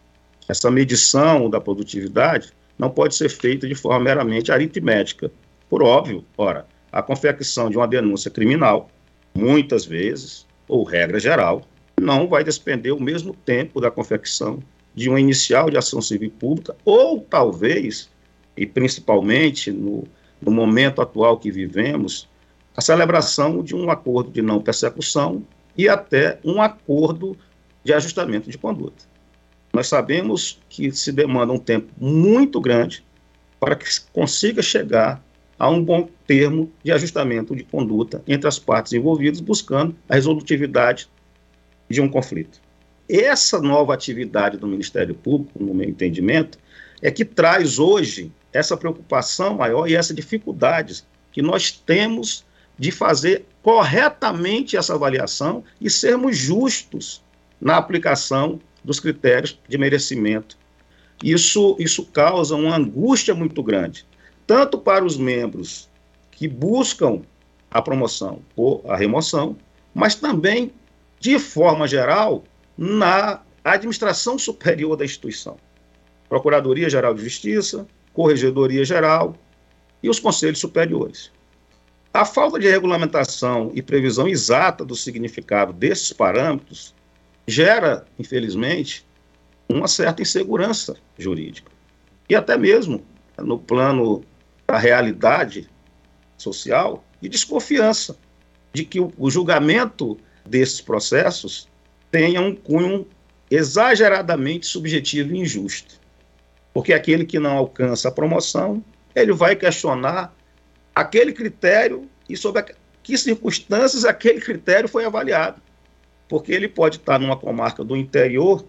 Essa 0.48 0.70
medição 0.70 1.50
da 1.50 1.62
produtividade 1.62 2.52
não 2.78 2.90
pode 2.90 3.16
ser 3.16 3.30
feita 3.30 3.68
de 3.68 3.76
forma 3.76 4.00
meramente 4.00 4.52
aritmética. 4.52 5.32
Por 5.70 5.82
óbvio, 5.82 6.26
ora, 6.38 6.66
a 6.92 7.02
confecção 7.02 7.70
de 7.70 7.78
uma 7.78 7.88
denúncia 7.88 8.30
criminal, 8.30 8.90
muitas 9.36 9.86
vezes, 9.86 10.48
ou 10.68 10.84
regra 10.84 11.20
geral, 11.20 11.62
não 12.00 12.28
vai 12.28 12.44
despender 12.44 12.96
o 12.96 13.02
mesmo 13.02 13.34
tempo 13.46 13.82
da 13.82 13.92
confecção 13.92 14.60
de 14.94 15.10
uma 15.10 15.20
inicial 15.20 15.70
de 15.70 15.78
ação 15.78 16.02
civil 16.02 16.32
pública, 16.32 16.76
ou 16.86 17.20
talvez, 17.20 18.10
e 18.56 18.66
principalmente 18.66 19.72
no, 19.72 20.06
no 20.42 20.52
momento 20.52 21.02
atual 21.02 21.38
que 21.38 21.52
vivemos, 21.52 22.28
a 22.76 22.82
celebração 22.82 23.62
de 23.62 23.76
um 23.76 23.92
acordo 23.92 24.32
de 24.32 24.42
não 24.42 24.62
persecução 24.62 25.44
e 25.78 25.90
até 25.90 26.40
um 26.44 26.62
acordo 26.62 27.38
de 27.84 27.94
ajustamento 27.94 28.50
de 28.50 28.58
conduta. 28.58 29.06
Nós 29.74 29.88
sabemos 29.88 30.60
que 30.70 30.92
se 30.92 31.12
demanda 31.12 31.52
um 31.52 31.60
tempo 31.60 31.92
muito 31.98 32.62
grande 32.62 33.04
para 33.60 33.76
que 33.76 33.86
consiga 34.14 34.62
chegar 34.62 35.22
a 35.58 35.70
um 35.70 35.84
bom 35.84 36.10
termo 36.28 36.72
de 36.84 36.92
ajustamento 36.92 37.56
de 37.56 37.64
conduta 37.64 38.22
entre 38.28 38.48
as 38.48 38.60
partes 38.60 38.94
envolvidas, 38.94 39.40
buscando 39.40 39.96
a 40.10 40.16
resolutividade 40.16 41.08
de 41.90 42.02
um 42.02 42.10
conflito. 42.10 42.60
Essa 43.08 43.62
nova 43.62 43.94
atividade 43.94 44.58
do 44.58 44.68
Ministério 44.68 45.14
Público, 45.14 45.64
no 45.64 45.74
meu 45.74 45.88
entendimento, 45.88 46.58
é 47.02 47.12
que 47.12 47.24
traz 47.24 47.78
hoje 47.78 48.32
essa 48.52 48.76
preocupação 48.76 49.56
maior 49.56 49.88
e 49.88 49.96
essa 49.96 50.14
dificuldade 50.14 51.04
que 51.32 51.42
nós 51.42 51.72
temos 51.72 52.46
de 52.78 52.92
fazer 52.92 53.46
corretamente 53.62 54.76
essa 54.76 54.96
avaliação 54.96 55.64
e 55.80 55.90
sermos 55.90 56.38
justos 56.38 57.24
na 57.60 57.78
aplicação 57.78 58.60
dos 58.84 59.00
critérios 59.00 59.60
de 59.68 59.78
merecimento. 59.78 60.58
Isso, 61.24 61.76
isso 61.80 62.06
causa 62.06 62.56
uma 62.56 62.76
angústia 62.76 63.34
muito 63.34 63.64
grande, 63.64 64.06
tanto 64.48 64.78
para 64.78 65.04
os 65.04 65.18
membros 65.18 65.90
que 66.32 66.48
buscam 66.48 67.22
a 67.72 67.82
promoção 67.82 68.42
ou 68.56 68.84
a 68.88 68.96
remoção, 68.96 69.58
mas 69.94 70.16
também, 70.16 70.72
de 71.20 71.40
forma 71.40 71.88
geral, 71.88 72.44
na 72.78 73.42
administração 73.64 74.38
superior 74.38 74.96
da 74.96 75.06
instituição. 75.06 75.58
Procuradoria 76.30 76.90
Geral 76.90 77.14
de 77.14 77.24
Justiça, 77.24 77.88
Corregedoria 78.14 78.84
Geral 78.84 79.36
e 80.02 80.10
os 80.10 80.20
conselhos 80.20 80.60
superiores. 80.60 81.32
A 82.14 82.24
falta 82.24 82.60
de 82.60 82.70
regulamentação 82.70 83.72
e 83.74 83.82
previsão 83.82 84.28
exata 84.28 84.86
do 84.86 84.96
significado 84.96 85.74
desses 85.74 86.14
parâmetros 86.14 86.96
gera, 87.46 88.06
infelizmente, 88.18 89.06
uma 89.68 89.88
certa 89.88 90.22
insegurança 90.22 90.96
jurídica. 91.18 91.72
E 92.30 92.36
até 92.36 92.58
mesmo 92.58 93.04
no 93.38 93.60
plano 93.60 94.24
da 94.68 94.78
realidade 94.78 95.70
social 96.38 97.04
e 97.22 97.30
desconfiança 97.30 98.18
de 98.74 98.84
que 98.84 99.00
o, 99.00 99.12
o 99.18 99.30
julgamento 99.30 100.18
desses 100.46 100.82
processos 100.82 101.68
tenha 102.12 102.42
um 102.42 102.56
cunho 102.56 103.08
exageradamente 103.50 104.66
subjetivo 104.66 105.34
e 105.34 105.40
injusto. 105.40 106.00
Porque 106.74 106.94
aquele 106.94 107.26
que 107.26 107.40
não 107.40 107.58
alcança 107.58 108.10
a 108.10 108.12
promoção, 108.12 108.84
ele 109.14 109.32
vai 109.32 109.56
questionar 109.56 110.36
aquele 110.94 111.32
critério 111.32 112.10
e 112.28 112.36
sobre 112.36 112.62
a, 112.62 112.66
que 113.02 113.18
circunstâncias 113.18 114.04
aquele 114.04 114.42
critério 114.42 114.90
foi 114.90 115.06
avaliado 115.06 115.62
porque 116.28 116.52
ele 116.52 116.68
pode 116.68 116.98
estar 116.98 117.20
numa 117.20 117.38
comarca 117.38 117.84
do 117.84 117.96
interior 117.96 118.66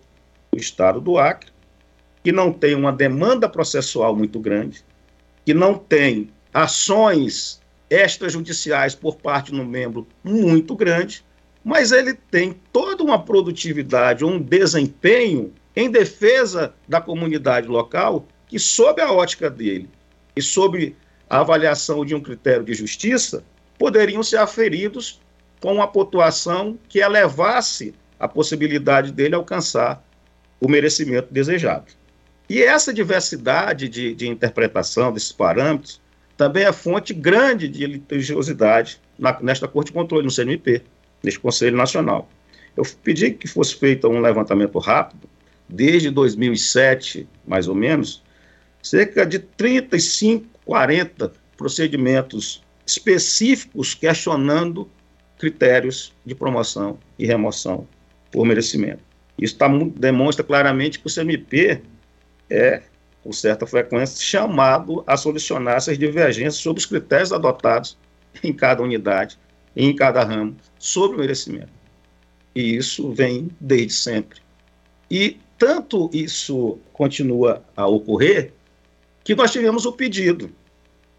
do 0.52 0.58
estado 0.58 1.00
do 1.00 1.18
Acre, 1.18 1.50
que 2.22 2.32
não 2.32 2.52
tem 2.52 2.74
uma 2.74 2.92
demanda 2.92 3.48
processual 3.48 4.14
muito 4.14 4.38
grande, 4.38 4.84
que 5.46 5.54
não 5.54 5.74
tem 5.74 6.28
ações 6.52 7.62
extrajudiciais 7.88 8.96
por 8.96 9.16
parte 9.16 9.52
do 9.52 9.64
membro 9.64 10.04
muito 10.24 10.74
grande, 10.74 11.24
mas 11.64 11.92
ele 11.92 12.14
tem 12.14 12.60
toda 12.72 13.04
uma 13.04 13.22
produtividade, 13.22 14.24
um 14.24 14.40
desempenho 14.42 15.52
em 15.76 15.88
defesa 15.88 16.74
da 16.88 17.00
comunidade 17.00 17.68
local 17.68 18.26
que, 18.48 18.58
sob 18.58 19.00
a 19.00 19.12
ótica 19.12 19.48
dele 19.48 19.88
e 20.34 20.42
sob 20.42 20.96
a 21.30 21.40
avaliação 21.40 22.04
de 22.04 22.12
um 22.12 22.20
critério 22.20 22.64
de 22.64 22.74
justiça, 22.74 23.44
poderiam 23.78 24.24
ser 24.24 24.38
aferidos 24.38 25.20
com 25.60 25.74
uma 25.74 25.86
pontuação 25.86 26.76
que 26.88 26.98
elevasse 26.98 27.94
a 28.18 28.26
possibilidade 28.26 29.12
dele 29.12 29.36
alcançar 29.36 30.04
o 30.60 30.68
merecimento 30.68 31.32
desejado. 31.32 31.92
E 32.48 32.62
essa 32.62 32.92
diversidade 32.92 33.88
de, 33.88 34.14
de 34.14 34.28
interpretação 34.28 35.12
desses 35.12 35.32
parâmetros 35.32 36.00
também 36.36 36.64
é 36.64 36.72
fonte 36.72 37.12
grande 37.12 37.68
de 37.68 37.86
litigiosidade 37.86 39.00
na, 39.18 39.38
nesta 39.40 39.66
Corte 39.66 39.88
de 39.88 39.92
Controle, 39.94 40.24
no 40.24 40.30
CNMP, 40.30 40.82
neste 41.22 41.40
Conselho 41.40 41.76
Nacional. 41.76 42.28
Eu 42.76 42.84
pedi 43.02 43.32
que 43.32 43.48
fosse 43.48 43.74
feito 43.74 44.06
um 44.06 44.20
levantamento 44.20 44.78
rápido, 44.78 45.28
desde 45.68 46.10
2007, 46.10 47.26
mais 47.46 47.66
ou 47.66 47.74
menos, 47.74 48.22
cerca 48.82 49.26
de 49.26 49.38
35, 49.38 50.46
40 50.64 51.32
procedimentos 51.56 52.62
específicos 52.86 53.94
questionando 53.94 54.88
critérios 55.38 56.14
de 56.24 56.34
promoção 56.34 56.98
e 57.18 57.26
remoção 57.26 57.88
por 58.30 58.46
merecimento. 58.46 59.02
Isso 59.38 59.56
tá, 59.56 59.68
demonstra 59.96 60.44
claramente 60.44 60.98
que 60.98 61.06
o 61.06 61.12
CMP 61.12 61.82
é, 62.50 62.82
com 63.22 63.32
certa 63.32 63.66
frequência, 63.66 64.24
chamado 64.24 65.02
a 65.06 65.16
solucionar 65.16 65.76
essas 65.76 65.98
divergências 65.98 66.56
sobre 66.56 66.80
os 66.80 66.86
critérios 66.86 67.32
adotados 67.32 67.96
em 68.42 68.52
cada 68.52 68.82
unidade, 68.82 69.38
em 69.74 69.94
cada 69.94 70.22
ramo, 70.22 70.56
sobre 70.78 71.16
o 71.16 71.20
merecimento. 71.20 71.70
E 72.54 72.76
isso 72.76 73.12
vem 73.12 73.50
desde 73.60 73.92
sempre. 73.92 74.40
E 75.10 75.38
tanto 75.58 76.10
isso 76.12 76.78
continua 76.92 77.62
a 77.76 77.86
ocorrer, 77.86 78.52
que 79.24 79.34
nós 79.34 79.50
tivemos 79.50 79.86
o 79.86 79.92
pedido, 79.92 80.50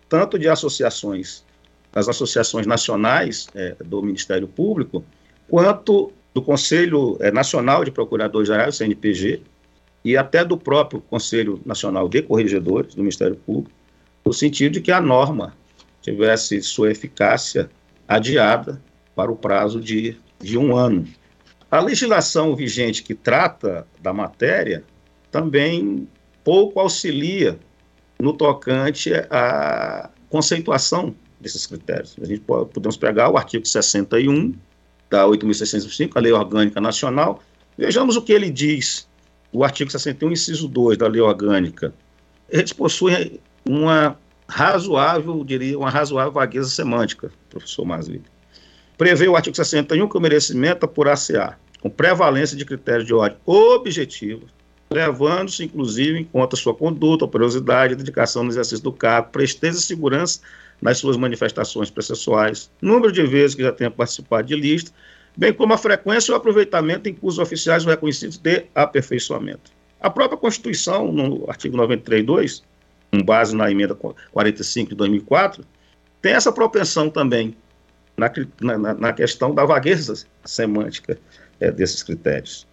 tanto 0.07 0.39
de 0.39 0.47
associações 0.47 1.45
das 1.91 2.07
associações 2.07 2.67
nacionais 2.67 3.47
é, 3.55 3.75
do 3.83 4.03
Ministério 4.03 4.47
Público, 4.47 5.03
quanto 5.47 6.11
do 6.31 6.41
Conselho 6.43 7.17
é, 7.19 7.31
Nacional 7.31 7.83
de 7.83 7.89
Procuradores 7.89 8.47
Gerais, 8.47 8.75
CNPG, 8.75 9.41
e 10.07 10.15
até 10.15 10.45
do 10.45 10.57
próprio 10.57 11.01
Conselho 11.01 11.59
Nacional 11.65 12.07
de 12.07 12.21
Corregedores 12.21 12.95
do 12.95 13.01
Ministério 13.01 13.35
Público, 13.35 13.75
no 14.25 14.31
sentido 14.31 14.73
de 14.73 14.81
que 14.81 14.91
a 14.91 15.01
norma 15.01 15.53
tivesse 16.01 16.61
sua 16.61 16.91
eficácia 16.91 17.69
adiada 18.07 18.81
para 19.13 19.29
o 19.29 19.35
prazo 19.35 19.81
de, 19.81 20.15
de 20.39 20.57
um 20.57 20.77
ano. 20.77 21.05
A 21.69 21.81
legislação 21.81 22.55
vigente 22.55 23.03
que 23.03 23.13
trata 23.13 23.85
da 24.01 24.13
matéria 24.13 24.81
também 25.29 26.07
pouco 26.41 26.79
auxilia 26.79 27.59
no 28.17 28.31
tocante 28.31 29.11
à 29.29 30.09
conceituação 30.29 31.13
desses 31.37 31.67
critérios. 31.67 32.15
A 32.21 32.25
gente 32.25 32.39
pode, 32.39 32.69
podemos 32.69 32.95
pegar 32.95 33.29
o 33.29 33.35
artigo 33.35 33.65
61 33.65 34.53
da 35.09 35.25
8.605, 35.25 36.11
a 36.15 36.19
Lei 36.21 36.31
Orgânica 36.31 36.79
Nacional. 36.79 37.43
Vejamos 37.77 38.15
o 38.15 38.21
que 38.21 38.31
ele 38.31 38.49
diz, 38.49 39.06
o 39.57 39.63
artigo 39.63 39.89
61, 39.89 40.31
inciso 40.33 40.67
2 40.67 40.99
da 40.99 41.07
Lei 41.07 41.19
Orgânica. 41.19 41.91
Eles 42.47 42.71
possuem 42.71 43.39
uma 43.65 44.15
razoável, 44.47 45.43
diria, 45.43 45.79
uma 45.79 45.89
razoável 45.89 46.31
vagueza 46.31 46.69
semântica, 46.69 47.31
professor 47.49 47.83
Masli. 47.83 48.21
Prevê 48.99 49.27
o 49.27 49.35
artigo 49.35 49.55
61 49.55 50.07
que 50.07 50.15
o 50.15 50.21
merecimento 50.21 50.85
apura-se-á 50.85 51.57
com 51.81 51.89
prevalência 51.89 52.55
de 52.55 52.65
critérios 52.65 53.07
de 53.07 53.15
ordem 53.15 53.39
objetiva, 53.47 54.43
levando-se, 54.91 55.63
inclusive, 55.63 56.19
em 56.19 56.23
conta 56.23 56.55
sua 56.55 56.75
conduta, 56.75 57.25
operosidade, 57.25 57.95
dedicação 57.95 58.43
no 58.43 58.51
exercício 58.51 58.83
do 58.83 58.91
cargo, 58.91 59.31
presteza 59.31 59.79
e 59.79 59.81
segurança 59.81 60.39
nas 60.79 60.99
suas 60.99 61.17
manifestações 61.17 61.89
processuais, 61.89 62.69
número 62.79 63.11
de 63.11 63.23
vezes 63.23 63.55
que 63.55 63.63
já 63.63 63.71
tenha 63.71 63.89
participado 63.89 64.47
de 64.47 64.55
lista, 64.55 64.91
bem 65.37 65.53
como 65.53 65.73
a 65.73 65.77
frequência 65.77 66.31
e 66.31 66.33
o 66.33 66.35
aproveitamento 66.35 67.07
em 67.07 67.13
cursos 67.13 67.39
oficiais 67.39 67.85
reconhecidos 67.85 68.39
de 68.39 68.65
aperfeiçoamento. 68.73 69.71
A 70.01 70.09
própria 70.09 70.37
Constituição, 70.37 71.11
no 71.11 71.47
artigo 71.47 71.77
93.2, 71.77 72.63
com 73.11 73.23
base 73.23 73.55
na 73.55 73.69
emenda 73.69 73.95
45 73.95 74.89
de 74.89 74.95
2004, 74.95 75.63
tem 76.21 76.33
essa 76.33 76.51
propensão 76.51 77.09
também 77.09 77.55
na, 78.17 78.31
na, 78.77 78.93
na 78.95 79.13
questão 79.13 79.53
da 79.53 79.63
vagueza 79.63 80.25
semântica 80.43 81.19
é, 81.59 81.71
desses 81.71 82.01
critérios. 82.01 82.67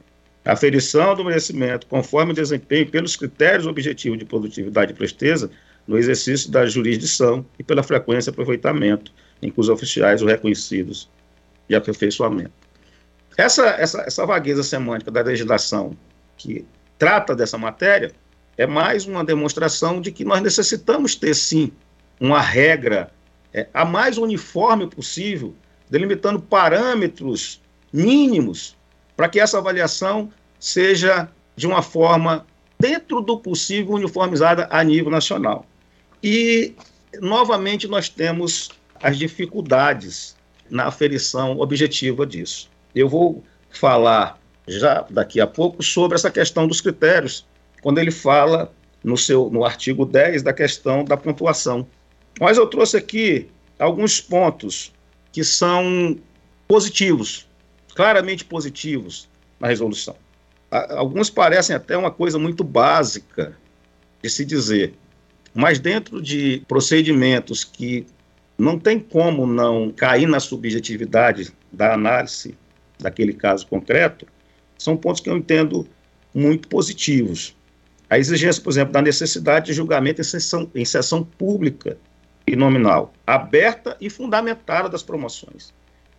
A 0.44 0.52
aferição 0.52 1.14
do 1.14 1.25
merecimento, 1.25 1.87
conforme 1.87 2.33
o 2.33 2.35
desempenho 2.35 2.90
pelos 2.90 3.16
critérios 3.16 3.66
objetivos 3.66 4.18
de 4.18 4.25
produtividade 4.25 4.92
e 4.92 4.94
presteza, 4.94 5.50
no 5.87 5.99
exercício 5.99 6.50
da 6.50 6.64
jurisdição 6.64 7.44
e 7.59 7.62
pela 7.62 7.83
frequência 7.83 8.30
e 8.30 8.33
aproveitamento 8.33 9.12
em 9.42 9.50
que 9.50 9.61
os 9.61 9.68
oficiais 9.68 10.23
reconhecidos 10.23 11.11
de 11.68 11.75
aperfeiçoamento. 11.75 12.52
Essa, 13.37 13.66
essa, 13.71 14.02
essa 14.02 14.26
vagueza 14.26 14.62
semântica 14.62 15.11
da 15.11 15.23
legislação 15.23 15.97
que 16.37 16.64
trata 16.99 17.35
dessa 17.35 17.59
matéria 17.59 18.12
é 18.56 18.66
mais 18.66 19.06
uma 19.06 19.25
demonstração 19.25 20.00
de 20.00 20.12
que 20.12 20.25
nós 20.25 20.40
necessitamos 20.40 21.16
ter, 21.16 21.35
sim, 21.35 21.73
uma 22.21 22.40
regra 22.40 23.11
é, 23.52 23.66
a 23.75 23.85
mais 23.85 24.18
uniforme 24.18 24.88
possível, 24.88 25.54
delimitando 25.90 26.40
parâmetros 26.40 27.61
mínimos 27.92 28.76
para 29.16 29.28
que 29.28 29.40
essa 29.40 29.59
avaliação 29.59 30.30
seja 30.59 31.28
de 31.56 31.66
uma 31.66 31.83
forma, 31.83 32.47
dentro 32.78 33.21
do 33.21 33.38
possível, 33.38 33.94
uniformizada 33.94 34.66
a 34.71 34.83
nível 34.83 35.11
nacional. 35.11 35.66
E, 36.23 36.75
novamente, 37.21 37.87
nós 37.87 38.09
temos 38.09 38.71
as 39.02 39.18
dificuldades 39.18 40.37
na 40.74 40.86
aferição 40.86 41.56
objetiva 41.60 42.26
disso. 42.26 42.68
Eu 42.92 43.08
vou 43.08 43.44
falar 43.70 44.40
já 44.66 45.06
daqui 45.08 45.40
a 45.40 45.46
pouco 45.46 45.80
sobre 45.84 46.16
essa 46.16 46.32
questão 46.32 46.66
dos 46.66 46.80
critérios, 46.80 47.46
quando 47.80 47.98
ele 47.98 48.10
fala 48.10 48.72
no, 49.04 49.16
seu, 49.16 49.48
no 49.50 49.64
artigo 49.64 50.04
10 50.04 50.42
da 50.42 50.52
questão 50.52 51.04
da 51.04 51.16
pontuação. 51.16 51.86
Mas 52.40 52.58
eu 52.58 52.66
trouxe 52.66 52.96
aqui 52.96 53.48
alguns 53.78 54.20
pontos 54.20 54.92
que 55.30 55.44
são 55.44 56.18
positivos, 56.66 57.46
claramente 57.94 58.44
positivos 58.44 59.28
na 59.60 59.68
resolução. 59.68 60.16
Alguns 60.72 61.30
parecem 61.30 61.76
até 61.76 61.96
uma 61.96 62.10
coisa 62.10 62.37
muito 62.37 62.64
básica 62.64 63.56
de 64.20 64.28
se 64.28 64.44
dizer, 64.44 64.94
mas 65.54 65.78
dentro 65.78 66.20
de 66.20 66.64
procedimentos 66.66 67.62
que 67.62 68.04
não 68.56 68.78
tem 68.78 68.98
como 68.98 69.46
não 69.46 69.90
cair 69.90 70.26
na 70.26 70.40
subjetividade 70.40 71.52
da 71.72 71.94
análise 71.94 72.56
daquele 72.98 73.32
caso 73.32 73.66
concreto, 73.66 74.26
são 74.78 74.96
pontos 74.96 75.20
que 75.20 75.28
eu 75.28 75.36
entendo 75.36 75.86
muito 76.32 76.68
positivos. 76.68 77.56
A 78.08 78.18
exigência, 78.18 78.62
por 78.62 78.70
exemplo, 78.70 78.92
da 78.92 79.02
necessidade 79.02 79.66
de 79.66 79.72
julgamento 79.72 80.20
em 80.20 80.24
sessão, 80.24 80.70
em 80.74 80.84
sessão 80.84 81.24
pública 81.24 81.96
e 82.46 82.54
nominal, 82.54 83.12
aberta 83.26 83.96
e 84.00 84.08
fundamentada 84.08 84.88
das 84.88 85.02
promoções. 85.02 85.72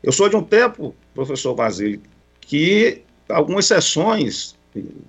Eu 0.04 0.12
sou 0.12 0.28
de 0.28 0.36
um 0.36 0.44
tempo, 0.44 0.96
professor 1.14 1.54
Basílio, 1.54 2.02
que 2.42 3.02
algumas 3.30 3.66
sessões 3.66 4.56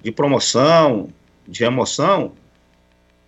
de 0.02 0.12
promoção, 0.12 1.08
de 1.46 1.64
remoção, 1.64 2.32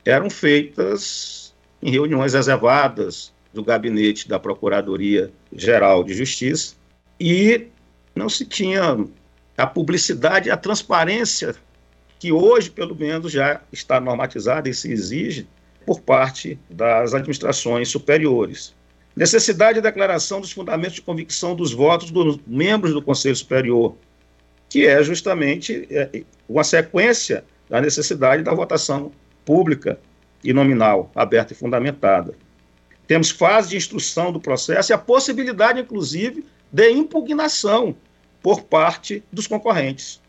eram 0.04 0.30
feitas 0.30 1.54
em 1.82 1.90
reuniões 1.90 2.34
reservadas 2.34 3.32
do 3.52 3.64
gabinete 3.64 4.28
da 4.28 4.38
Procuradoria 4.38 5.30
Geral 5.52 6.04
de 6.04 6.14
Justiça 6.14 6.74
e 7.18 7.66
não 8.14 8.28
se 8.28 8.44
tinha 8.44 8.96
a 9.56 9.66
publicidade 9.66 10.50
a 10.50 10.56
transparência 10.56 11.54
que 12.18 12.32
hoje, 12.32 12.70
pelo 12.70 12.94
menos, 12.94 13.32
já 13.32 13.60
está 13.72 14.00
normatizada 14.00 14.68
e 14.68 14.74
se 14.74 14.90
exige 14.90 15.46
por 15.86 16.00
parte 16.00 16.58
das 16.68 17.14
administrações 17.14 17.88
superiores. 17.88 18.74
Necessidade 19.16 19.74
de 19.74 19.80
declaração 19.80 20.40
dos 20.40 20.52
fundamentos 20.52 20.94
de 20.94 21.02
convicção 21.02 21.54
dos 21.54 21.72
votos 21.72 22.10
dos 22.10 22.38
membros 22.46 22.92
do 22.92 23.02
Conselho 23.02 23.36
Superior, 23.36 23.96
que 24.68 24.86
é 24.86 25.02
justamente 25.02 25.86
é, 25.90 26.22
uma 26.48 26.62
sequência 26.62 27.44
da 27.68 27.80
necessidade 27.80 28.42
da 28.42 28.52
votação 28.52 29.10
pública 29.44 29.98
e 30.44 30.52
nominal, 30.52 31.10
aberta 31.14 31.52
e 31.52 31.56
fundamentada. 31.56 32.34
Temos 33.08 33.30
fase 33.30 33.70
de 33.70 33.76
instrução 33.78 34.30
do 34.30 34.38
processo 34.38 34.92
e 34.92 34.94
a 34.94 34.98
possibilidade, 34.98 35.80
inclusive, 35.80 36.44
de 36.70 36.90
impugnação 36.90 37.96
por 38.42 38.60
parte 38.62 39.24
dos 39.32 39.46
concorrentes. 39.46 40.20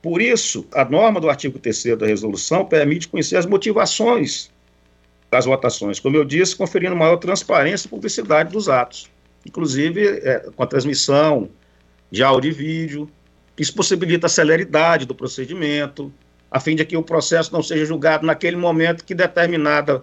Por 0.00 0.22
isso, 0.22 0.66
a 0.72 0.82
norma 0.82 1.20
do 1.20 1.28
artigo 1.28 1.58
3 1.58 1.98
da 1.98 2.06
resolução 2.06 2.64
permite 2.64 3.06
conhecer 3.06 3.36
as 3.36 3.44
motivações 3.44 4.50
das 5.30 5.44
votações, 5.44 6.00
como 6.00 6.16
eu 6.16 6.24
disse, 6.24 6.56
conferindo 6.56 6.96
maior 6.96 7.16
transparência 7.16 7.86
e 7.86 7.90
publicidade 7.90 8.50
dos 8.50 8.68
atos, 8.68 9.10
inclusive 9.44 10.06
é, 10.06 10.48
com 10.56 10.62
a 10.62 10.66
transmissão 10.66 11.50
de 12.10 12.22
áudio 12.22 12.50
e 12.50 12.54
vídeo. 12.54 13.10
Isso 13.58 13.74
possibilita 13.74 14.26
a 14.26 14.30
celeridade 14.30 15.04
do 15.04 15.14
procedimento, 15.14 16.10
a 16.50 16.60
fim 16.60 16.76
de 16.76 16.84
que 16.84 16.96
o 16.96 17.02
processo 17.02 17.52
não 17.52 17.62
seja 17.62 17.84
julgado 17.84 18.24
naquele 18.24 18.56
momento 18.56 19.04
que 19.04 19.14
determinada 19.14 20.02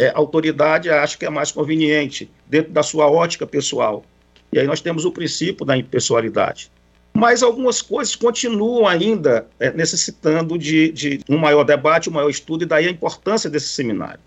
é, 0.00 0.10
autoridade 0.14 0.88
acha 0.88 1.18
que 1.18 1.26
é 1.26 1.30
mais 1.30 1.52
conveniente, 1.52 2.30
dentro 2.46 2.72
da 2.72 2.82
sua 2.82 3.10
ótica 3.10 3.46
pessoal. 3.46 4.02
E 4.50 4.58
aí 4.58 4.66
nós 4.66 4.80
temos 4.80 5.04
o 5.04 5.12
princípio 5.12 5.66
da 5.66 5.76
impessoalidade. 5.76 6.72
Mas 7.12 7.42
algumas 7.42 7.82
coisas 7.82 8.16
continuam 8.16 8.88
ainda 8.88 9.46
é, 9.58 9.70
necessitando 9.70 10.56
de, 10.56 10.90
de 10.90 11.20
um 11.28 11.36
maior 11.36 11.64
debate, 11.64 12.08
um 12.08 12.14
maior 12.14 12.30
estudo, 12.30 12.62
e 12.62 12.66
daí 12.66 12.88
a 12.88 12.90
importância 12.90 13.50
desse 13.50 13.68
seminário. 13.68 14.20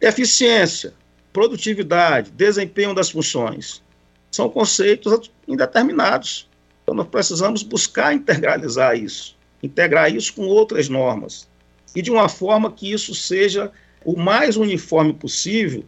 Eficiência, 0.00 0.94
produtividade, 1.32 2.30
desempenho 2.30 2.94
das 2.94 3.10
funções 3.10 3.82
são 4.30 4.48
conceitos 4.48 5.28
indeterminados. 5.48 6.48
Então, 6.84 6.94
nós 6.94 7.08
precisamos 7.08 7.64
buscar 7.64 8.14
integralizar 8.14 8.96
isso, 8.96 9.36
integrar 9.60 10.14
isso 10.14 10.32
com 10.34 10.46
outras 10.46 10.88
normas, 10.88 11.48
e 11.96 12.00
de 12.00 12.12
uma 12.12 12.28
forma 12.28 12.70
que 12.70 12.92
isso 12.92 13.12
seja 13.12 13.72
o 14.04 14.18
mais 14.18 14.56
uniforme 14.56 15.12
possível 15.12 15.84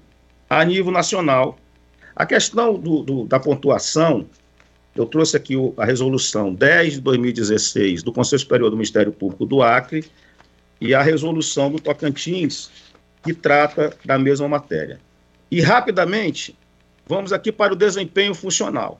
a 0.48 0.64
nível 0.64 0.92
nacional. 0.92 1.59
A 2.14 2.27
questão 2.27 2.75
do, 2.75 3.03
do, 3.03 3.25
da 3.25 3.40
pontuação, 3.40 4.27
eu 4.94 5.07
trouxe 5.07 5.37
aqui 5.37 5.57
o, 5.57 5.72
a 5.77 5.85
resolução 5.85 6.53
10 6.53 6.94
de 6.94 7.01
2016 7.01 8.03
do 8.03 8.12
Conselho 8.12 8.40
Superior 8.40 8.70
do 8.70 8.77
Ministério 8.77 9.12
Público 9.12 9.46
do 9.46 9.62
Acre 9.62 10.05
e 10.81 10.94
a 10.94 11.03
resolução 11.03 11.70
do 11.70 11.81
Tocantins, 11.81 12.70
que 13.22 13.33
trata 13.33 13.96
da 14.05 14.18
mesma 14.18 14.48
matéria. 14.48 15.01
E 15.51 15.61
rapidamente, 15.61 16.59
vamos 17.07 17.33
aqui 17.33 17.51
para 17.51 17.72
o 17.72 17.77
desempenho 17.77 18.35
funcional. 18.35 18.98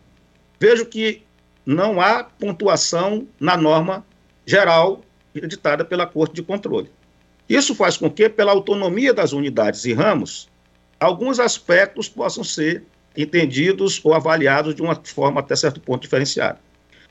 Vejo 0.59 0.87
que 0.87 1.23
não 1.67 2.01
há 2.01 2.25
pontuação 2.25 3.27
na 3.39 3.57
norma 3.57 4.07
geral 4.47 5.03
editada 5.35 5.85
pela 5.85 6.07
Corte 6.07 6.35
de 6.35 6.43
Controle. 6.43 6.91
Isso 7.53 7.75
faz 7.75 7.99
com 7.99 8.11
que, 8.11 8.31
pela 8.31 8.51
autonomia 8.51 9.13
das 9.13 9.35
unidades 9.35 9.85
e 9.85 9.93
ramos, 9.93 10.49
alguns 10.99 11.39
aspectos 11.39 12.09
possam 12.09 12.43
ser 12.43 12.83
entendidos 13.15 14.01
ou 14.03 14.15
avaliados 14.15 14.75
de 14.75 14.81
uma 14.81 14.95
forma 14.95 15.41
até 15.41 15.55
certo 15.55 15.79
ponto 15.79 16.01
diferenciada. 16.01 16.59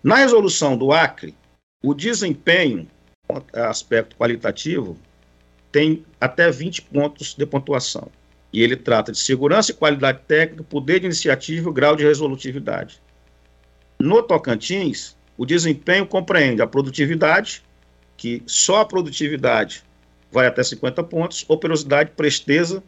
Na 0.03 0.15
resolução 0.15 0.75
do 0.75 0.91
Acre, 0.91 1.35
o 1.83 1.93
desempenho, 1.93 2.87
aspecto 3.53 4.15
qualitativo, 4.15 4.97
tem 5.71 6.03
até 6.19 6.49
20 6.49 6.81
pontos 6.81 7.35
de 7.35 7.45
pontuação. 7.45 8.07
E 8.51 8.63
ele 8.63 8.75
trata 8.75 9.11
de 9.11 9.19
segurança 9.19 9.69
e 9.69 9.75
qualidade 9.75 10.21
técnica, 10.27 10.63
poder 10.63 11.01
de 11.01 11.05
iniciativa 11.05 11.69
e 11.69 11.73
grau 11.73 11.95
de 11.95 12.03
resolutividade. 12.03 12.99
No 13.99 14.23
Tocantins, 14.23 15.15
o 15.37 15.45
desempenho 15.45 16.07
compreende 16.07 16.63
a 16.63 16.67
produtividade, 16.67 17.61
que 18.17 18.41
só 18.47 18.81
a 18.81 18.85
produtividade 18.85 19.83
vai 20.31 20.47
até 20.47 20.63
50 20.63 21.03
pontos, 21.03 21.45
operosidade, 21.47 22.11
presteza, 22.15 22.83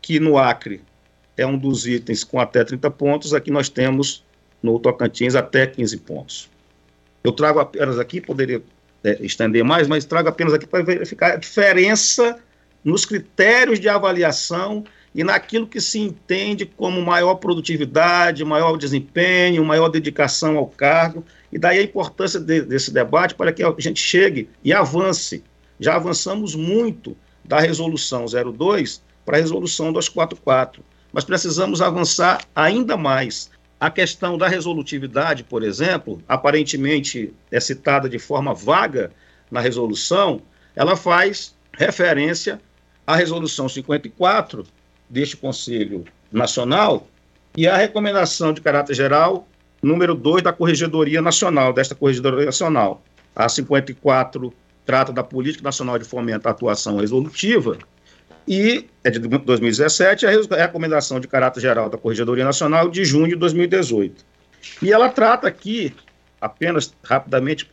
que 0.00 0.18
no 0.18 0.38
Acre 0.38 0.82
é 1.36 1.46
um 1.46 1.58
dos 1.58 1.86
itens 1.86 2.24
com 2.24 2.40
até 2.40 2.64
30 2.64 2.90
pontos, 2.90 3.34
aqui 3.34 3.50
nós 3.50 3.68
temos 3.68 4.24
no 4.62 4.78
Tocantins 4.78 5.34
até 5.34 5.66
15 5.66 5.96
pontos. 5.98 6.50
Eu 7.22 7.32
trago 7.32 7.58
apenas 7.58 7.98
aqui, 7.98 8.20
poderia 8.20 8.62
é, 9.04 9.18
estender 9.20 9.62
mais, 9.62 9.86
mas 9.86 10.04
trago 10.04 10.28
apenas 10.28 10.54
aqui 10.54 10.66
para 10.66 10.82
verificar 10.82 11.32
a 11.32 11.36
diferença 11.36 12.38
nos 12.82 13.04
critérios 13.04 13.80
de 13.80 13.88
avaliação 13.88 14.84
e 15.14 15.24
naquilo 15.24 15.66
que 15.66 15.80
se 15.80 15.98
entende 15.98 16.66
como 16.66 17.00
maior 17.02 17.36
produtividade, 17.36 18.44
maior 18.44 18.76
desempenho, 18.76 19.64
maior 19.64 19.88
dedicação 19.88 20.56
ao 20.56 20.66
cargo, 20.66 21.24
e 21.50 21.58
daí 21.58 21.78
a 21.78 21.82
importância 21.82 22.38
de, 22.38 22.60
desse 22.62 22.92
debate 22.92 23.34
para 23.34 23.52
que 23.52 23.62
a 23.62 23.74
gente 23.78 24.00
chegue 24.00 24.48
e 24.62 24.72
avance. 24.72 25.42
Já 25.78 25.96
avançamos 25.96 26.54
muito 26.54 27.16
da 27.44 27.60
resolução 27.60 28.24
02 28.26 29.02
para 29.24 29.36
a 29.36 29.40
resolução 29.40 29.92
244, 29.92 30.82
mas 31.12 31.24
precisamos 31.24 31.80
avançar 31.80 32.44
ainda 32.54 32.96
mais. 32.96 33.50
A 33.78 33.90
questão 33.90 34.38
da 34.38 34.48
resolutividade, 34.48 35.44
por 35.44 35.62
exemplo, 35.62 36.22
aparentemente 36.26 37.34
é 37.50 37.60
citada 37.60 38.08
de 38.08 38.18
forma 38.18 38.54
vaga 38.54 39.10
na 39.50 39.60
resolução, 39.60 40.40
ela 40.74 40.96
faz 40.96 41.54
referência 41.72 42.60
à 43.06 43.14
resolução 43.14 43.68
54 43.68 44.64
deste 45.08 45.36
Conselho 45.36 46.04
Nacional 46.32 47.06
e 47.56 47.68
à 47.68 47.76
recomendação 47.76 48.52
de 48.52 48.60
caráter 48.60 48.94
geral 48.94 49.46
número 49.82 50.14
2 50.14 50.42
da 50.42 50.52
Corregedoria 50.52 51.22
Nacional, 51.22 51.72
desta 51.72 51.94
Corregedoria 51.94 52.46
Nacional. 52.46 53.02
A 53.34 53.48
54 53.48 54.52
trata 54.86 55.12
da 55.12 55.22
Política 55.22 55.64
Nacional 55.64 55.98
de 55.98 56.04
Fomento 56.04 56.46
à 56.46 56.52
Atuação 56.52 56.96
Resolutiva 56.98 57.76
e 58.48 58.86
é 59.02 59.10
de 59.10 59.18
2017 59.18 60.24
a 60.24 60.30
recomendação 60.56 61.18
de 61.18 61.26
caráter 61.26 61.60
geral 61.60 61.90
da 61.90 61.98
Corregedoria 61.98 62.44
Nacional 62.44 62.88
de 62.88 63.04
junho 63.04 63.28
de 63.28 63.36
2018. 63.36 64.24
E 64.80 64.92
ela 64.92 65.08
trata 65.08 65.48
aqui, 65.48 65.92
apenas 66.40 66.94
rapidamente 67.02 67.68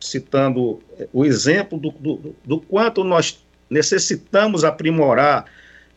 citando 0.00 0.80
é, 0.98 1.06
o 1.12 1.24
exemplo 1.24 1.78
do, 1.78 1.90
do, 1.90 2.34
do 2.44 2.60
quanto 2.60 3.04
nós 3.04 3.44
necessitamos 3.68 4.64
aprimorar 4.64 5.44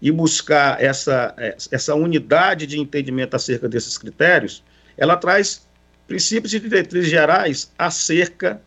e 0.01 0.11
buscar 0.11 0.81
essa, 0.81 1.33
essa 1.71 1.93
unidade 1.95 2.65
de 2.65 2.79
entendimento 2.79 3.35
acerca 3.35 3.67
desses 3.67 3.97
critérios, 3.97 4.63
ela 4.97 5.17
traz 5.17 5.67
princípios 6.07 6.53
e 6.53 6.59
diretrizes 6.59 7.09
gerais 7.09 7.71
acerca 7.77 8.61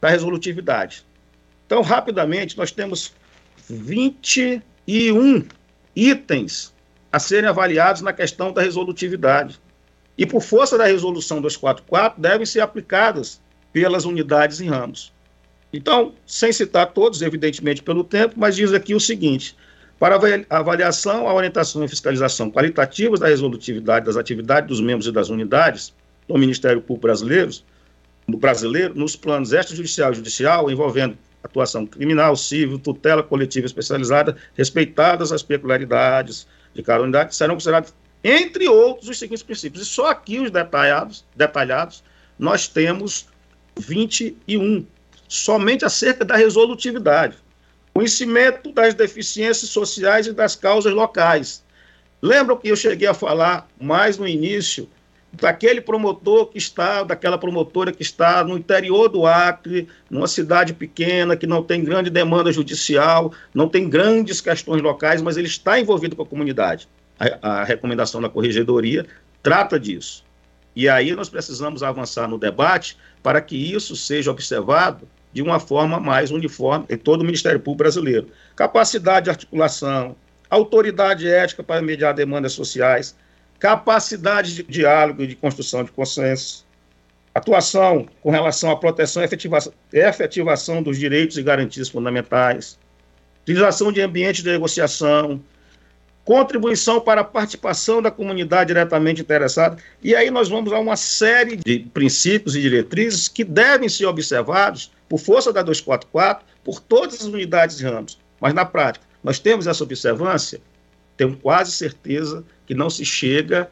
da 0.00 0.08
resolutividade. 0.08 1.04
Então, 1.66 1.82
rapidamente, 1.82 2.56
nós 2.56 2.70
temos 2.70 3.12
21 3.68 5.44
itens 5.96 6.72
a 7.10 7.18
serem 7.18 7.48
avaliados 7.48 8.02
na 8.02 8.12
questão 8.12 8.52
da 8.52 8.60
resolutividade. 8.60 9.60
E, 10.16 10.26
por 10.26 10.42
força 10.42 10.76
da 10.76 10.84
resolução 10.84 11.40
244, 11.40 12.20
devem 12.20 12.46
ser 12.46 12.60
aplicadas 12.60 13.40
pelas 13.72 14.04
unidades 14.04 14.60
em 14.60 14.68
ramos. 14.68 15.12
Então, 15.72 16.14
sem 16.26 16.52
citar 16.52 16.92
todos, 16.92 17.22
evidentemente 17.22 17.82
pelo 17.82 18.04
tempo, 18.04 18.34
mas 18.36 18.54
diz 18.54 18.72
aqui 18.72 18.94
o 18.94 19.00
seguinte: 19.00 19.56
para 19.98 20.16
avaliação, 20.50 21.26
a 21.26 21.34
orientação 21.34 21.84
e 21.84 21.88
fiscalização 21.88 22.50
qualitativas 22.50 23.20
da 23.20 23.26
resolutividade 23.26 24.06
das 24.06 24.16
atividades 24.16 24.68
dos 24.68 24.80
membros 24.80 25.06
e 25.06 25.12
das 25.12 25.30
unidades 25.30 25.92
do 26.28 26.38
Ministério 26.38 26.80
Público 26.80 27.06
Brasileiro, 27.06 27.50
brasileiro 28.28 28.94
nos 28.94 29.16
planos 29.16 29.52
extrajudicial 29.52 30.12
e 30.12 30.14
judicial 30.14 30.70
envolvendo 30.70 31.18
atuação 31.44 31.86
criminal, 31.86 32.34
civil, 32.34 32.78
tutela 32.78 33.22
coletiva 33.22 33.66
especializada, 33.66 34.36
respeitadas 34.54 35.30
as 35.30 35.42
peculiaridades 35.42 36.46
de 36.74 36.82
cada 36.82 37.04
unidade, 37.04 37.36
serão 37.36 37.54
considerados, 37.54 37.94
entre 38.24 38.68
outros, 38.68 39.08
os 39.08 39.18
seguintes 39.18 39.42
princípios. 39.42 39.86
E 39.86 39.88
só 39.88 40.10
aqui 40.10 40.40
os 40.40 40.50
detalhados, 40.50 41.24
detalhados 41.36 42.02
nós 42.38 42.66
temos 42.66 43.28
21, 43.76 44.86
somente 45.28 45.84
acerca 45.84 46.24
da 46.24 46.34
resolutividade 46.34 47.36
conhecimento 47.94 48.72
das 48.72 48.92
deficiências 48.92 49.70
sociais 49.70 50.26
e 50.26 50.32
das 50.32 50.56
causas 50.56 50.92
locais. 50.92 51.62
Lembram 52.20 52.56
que 52.56 52.68
eu 52.68 52.76
cheguei 52.76 53.06
a 53.06 53.14
falar 53.14 53.68
mais 53.80 54.18
no 54.18 54.26
início 54.26 54.88
daquele 55.40 55.80
promotor 55.80 56.46
que 56.46 56.58
está, 56.58 57.02
daquela 57.02 57.38
promotora 57.38 57.92
que 57.92 58.02
está 58.02 58.44
no 58.44 58.56
interior 58.56 59.08
do 59.08 59.26
Acre, 59.26 59.88
numa 60.08 60.28
cidade 60.28 60.72
pequena, 60.72 61.36
que 61.36 61.46
não 61.46 61.62
tem 61.62 61.82
grande 61.82 62.10
demanda 62.10 62.52
judicial, 62.52 63.32
não 63.52 63.68
tem 63.68 63.88
grandes 63.88 64.40
questões 64.40 64.80
locais, 64.82 65.20
mas 65.20 65.36
ele 65.36 65.46
está 65.46 65.78
envolvido 65.78 66.16
com 66.16 66.22
a 66.22 66.26
comunidade. 66.26 66.88
A, 67.18 67.60
a 67.60 67.64
recomendação 67.64 68.20
da 68.20 68.28
corregedoria 68.28 69.06
trata 69.42 69.78
disso. 69.78 70.24
E 70.74 70.88
aí 70.88 71.14
nós 71.14 71.28
precisamos 71.28 71.82
avançar 71.82 72.28
no 72.28 72.38
debate 72.38 72.96
para 73.22 73.40
que 73.40 73.56
isso 73.56 73.94
seja 73.94 74.30
observado 74.30 75.08
de 75.32 75.42
uma 75.42 75.58
forma 75.58 75.98
mais 75.98 76.30
uniforme 76.30 76.86
em 76.88 76.96
todo 76.96 77.22
o 77.22 77.24
Ministério 77.24 77.60
Público 77.60 77.84
brasileiro. 77.84 78.28
Capacidade 78.54 79.24
de 79.24 79.30
articulação, 79.30 80.16
autoridade 80.48 81.28
ética 81.28 81.62
para 81.62 81.82
mediar 81.82 82.14
demandas 82.14 82.52
sociais, 82.52 83.16
capacidade 83.64 84.56
de 84.56 84.62
diálogo 84.64 85.22
e 85.22 85.26
de 85.26 85.34
construção 85.34 85.82
de 85.82 85.90
consenso, 85.90 86.66
atuação 87.34 88.06
com 88.20 88.30
relação 88.30 88.70
à 88.70 88.76
proteção 88.76 89.22
e 89.22 89.26
efetivação, 89.94 90.82
dos 90.82 90.98
direitos 90.98 91.38
e 91.38 91.42
garantias 91.42 91.88
fundamentais, 91.88 92.78
utilização 93.40 93.90
de 93.90 94.02
ambiente 94.02 94.42
de 94.42 94.50
negociação, 94.50 95.42
contribuição 96.26 97.00
para 97.00 97.22
a 97.22 97.24
participação 97.24 98.02
da 98.02 98.10
comunidade 98.10 98.68
diretamente 98.68 99.22
interessada. 99.22 99.78
E 100.02 100.14
aí 100.14 100.30
nós 100.30 100.50
vamos 100.50 100.70
a 100.70 100.78
uma 100.78 100.96
série 100.96 101.56
de 101.56 101.78
princípios 101.94 102.54
e 102.54 102.60
diretrizes 102.60 103.28
que 103.28 103.42
devem 103.42 103.88
ser 103.88 104.04
observados 104.04 104.92
por 105.08 105.18
força 105.18 105.50
da 105.50 105.62
244 105.62 106.44
por 106.62 106.80
todas 106.80 107.14
as 107.14 107.26
unidades 107.28 107.78
de 107.78 107.84
ramos. 107.84 108.18
Mas 108.38 108.52
na 108.52 108.66
prática, 108.66 109.06
nós 109.22 109.38
temos 109.38 109.66
essa 109.66 109.82
observância? 109.82 110.60
Tenho 111.16 111.36
quase 111.36 111.72
certeza 111.72 112.44
que 112.66 112.74
não 112.74 112.90
se 112.90 113.04
chega 113.04 113.70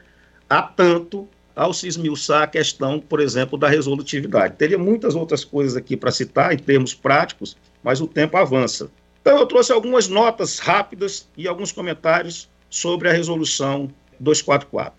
a 0.49 0.63
tanto 0.63 1.29
ao 1.55 1.73
se 1.75 1.87
esmiuçar 1.87 2.43
a 2.43 2.47
questão, 2.47 2.99
por 2.99 3.21
exemplo, 3.21 3.59
da 3.59 3.69
resolutividade. 3.69 4.57
Teria 4.57 4.79
muitas 4.79 5.15
outras 5.15 5.45
coisas 5.45 5.77
aqui 5.77 5.97
para 5.97 6.11
citar 6.11 6.53
em 6.53 6.59
termos 6.59 6.95
práticos, 6.95 7.57
mas 7.83 8.01
o 8.01 8.07
tempo 8.07 8.37
avança. 8.37 8.91
Então, 9.21 9.39
eu 9.39 9.47
trouxe 9.47 9.73
algumas 9.73 10.09
notas 10.09 10.59
rápidas 10.59 11.29
e 11.37 11.47
alguns 11.47 11.71
comentários 11.71 12.49
sobre 12.71 13.09
a 13.09 13.13
resolução 13.13 13.89
244. 14.19 14.95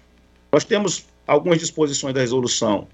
Nós 0.52 0.64
temos 0.64 1.06
algumas 1.26 1.60
disposições 1.60 2.14
da 2.14 2.22
resolução 2.22 2.88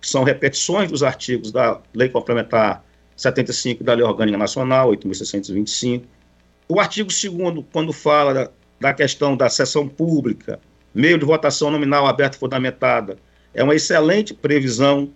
que 0.00 0.08
são 0.08 0.24
repetições 0.24 0.90
dos 0.90 1.02
artigos 1.02 1.50
da 1.50 1.80
Lei 1.94 2.08
Complementar 2.08 2.84
75 3.16 3.84
da 3.84 3.94
Lei 3.94 4.04
Orgânica 4.04 4.36
Nacional, 4.36 4.90
8.625. 4.90 6.02
O 6.68 6.80
artigo 6.80 7.08
2 7.08 7.64
quando 7.72 7.92
fala 7.92 8.52
da, 8.82 8.92
questão 8.92 9.36
da 9.36 9.48
sessão 9.48 9.88
pública, 9.88 10.58
meio 10.92 11.16
de 11.16 11.24
votação 11.24 11.70
nominal 11.70 12.04
aberta 12.04 12.36
e 12.36 12.40
fundamentada, 12.40 13.16
é 13.54 13.62
uma 13.62 13.76
excelente 13.76 14.34
previsão, 14.34 15.10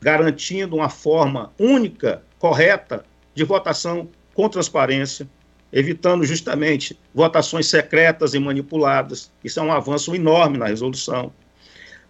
garantindo 0.00 0.76
uma 0.76 0.88
forma 0.88 1.52
única, 1.58 2.22
correta, 2.38 3.04
de 3.34 3.42
votação 3.42 4.08
com 4.34 4.48
transparência, 4.48 5.28
evitando 5.72 6.24
justamente 6.24 6.96
votações 7.12 7.66
secretas 7.66 8.34
e 8.34 8.38
manipuladas. 8.38 9.32
Isso 9.42 9.58
é 9.58 9.62
um 9.62 9.72
avanço 9.72 10.14
enorme 10.14 10.56
na 10.56 10.66
resolução. 10.66 11.32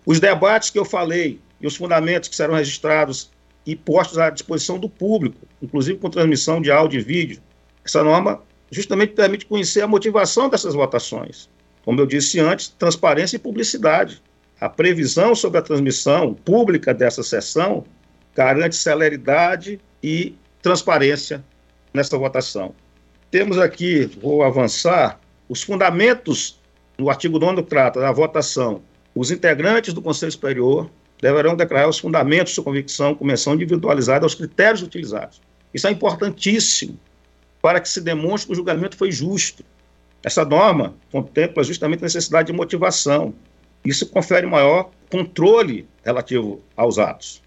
Os 0.05 0.21
debates 0.21 0.69
que 0.69 0.79
eu 0.79 0.85
falei 0.85 1.41
e 1.59 1.67
os 1.67 1.77
fundamentos 1.77 2.29
que 2.29 2.37
serão 2.37 2.55
registrados 2.55 3.31
e 3.65 3.75
postos 3.75 4.19
à 4.19 4.29
disposição 4.29 4.79
do 4.79 4.91
público, 4.91 5.47
inclusive 5.63 5.99
com 5.99 6.11
transmissão 6.11 6.61
de 6.61 6.71
áudio 6.71 7.01
e 7.01 7.03
vídeo. 7.03 7.41
Essa 7.83 8.03
norma 8.03 8.43
justamente 8.73 9.13
permite 9.13 9.45
conhecer 9.45 9.83
a 9.83 9.87
motivação 9.87 10.49
dessas 10.49 10.73
votações. 10.73 11.49
Como 11.85 12.01
eu 12.01 12.07
disse 12.07 12.41
antes, 12.41 12.69
transparência 12.69 13.37
e 13.37 13.39
publicidade. 13.39 14.23
A 14.59 14.69
previsão 14.69 15.35
sobre 15.35 15.59
a 15.59 15.63
transmissão 15.63 16.33
pública 16.33 16.95
dessa 16.95 17.23
sessão 17.23 17.85
garante 18.35 18.75
celeridade 18.75 19.79
e 20.03 20.35
transparência 20.63 21.45
nesta 21.93 22.17
votação. 22.17 22.75
Temos 23.31 23.59
aqui, 23.59 24.07
vou 24.21 24.43
avançar, 24.43 25.21
os 25.49 25.63
fundamentos 25.63 26.59
no 26.97 27.11
artigo 27.11 27.39
9 27.39 27.63
trata 27.65 28.01
da 28.01 28.11
votação. 28.11 28.83
Os 29.15 29.31
integrantes 29.31 29.93
do 29.93 30.01
Conselho 30.01 30.33
Superior 30.33 30.89
deverão 31.21 31.55
declarar 31.55 31.89
os 31.89 31.99
fundamentos 31.99 32.53
de 32.53 32.55
sua 32.55 32.65
convicção 32.65 33.15
com 33.15 33.27
individualizada 33.53 34.25
aos 34.25 34.35
critérios 34.35 34.83
utilizados. 34.83 35.43
Isso 35.75 35.87
é 35.87 35.91
importantíssimo 35.91 36.99
para 37.63 37.81
que 37.81 37.89
se 37.89 38.01
demonstre 38.01 38.49
que 38.49 38.53
o 38.53 38.57
julgamento 38.57 38.97
foi 38.97 39.11
justo. 39.11 39.65
Essa 40.23 40.45
norma 40.45 40.95
contempla 41.11 41.65
justamente 41.65 42.01
a 42.01 42.03
necessidade 42.03 42.49
de 42.49 42.53
motivação. 42.53 43.35
Isso 43.85 44.07
confere 44.07 44.47
maior 44.47 44.91
controle 45.11 45.89
relativo 46.05 46.63
aos 46.77 46.99
atos. 46.99 47.43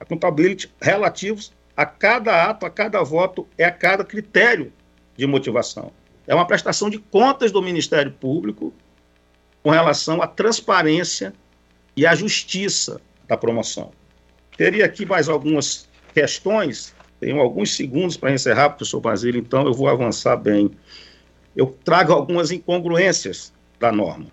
A 0.00 0.04
contabilidade 0.04 0.72
relativos 0.80 1.52
a 1.76 1.86
cada 1.86 2.50
ato, 2.50 2.66
a 2.66 2.70
cada 2.70 3.02
voto, 3.02 3.46
é 3.56 3.64
a 3.64 3.70
cada 3.70 4.04
critério 4.04 4.64
de 4.64 4.82
de 5.16 5.26
motivação. 5.26 5.92
É 6.26 6.34
uma 6.34 6.46
prestação 6.46 6.88
de 6.88 6.98
contas 6.98 7.50
do 7.52 7.62
Ministério 7.62 8.12
Público 8.12 8.72
com 9.62 9.70
relação 9.70 10.22
à 10.22 10.26
transparência 10.26 11.32
e 11.96 12.06
à 12.06 12.14
justiça 12.14 13.00
da 13.28 13.36
promoção. 13.36 13.92
Teria 14.56 14.84
aqui 14.84 15.04
mais 15.04 15.28
algumas 15.28 15.88
questões, 16.14 16.94
tenho 17.22 17.40
alguns 17.40 17.76
segundos 17.76 18.16
para 18.16 18.32
encerrar, 18.32 18.70
professor 18.70 18.98
Basílio, 19.00 19.38
então 19.38 19.64
eu 19.64 19.72
vou 19.72 19.86
avançar 19.86 20.36
bem. 20.36 20.72
Eu 21.54 21.78
trago 21.84 22.12
algumas 22.12 22.50
incongruências 22.50 23.52
da 23.78 23.92
norma. 23.92 24.26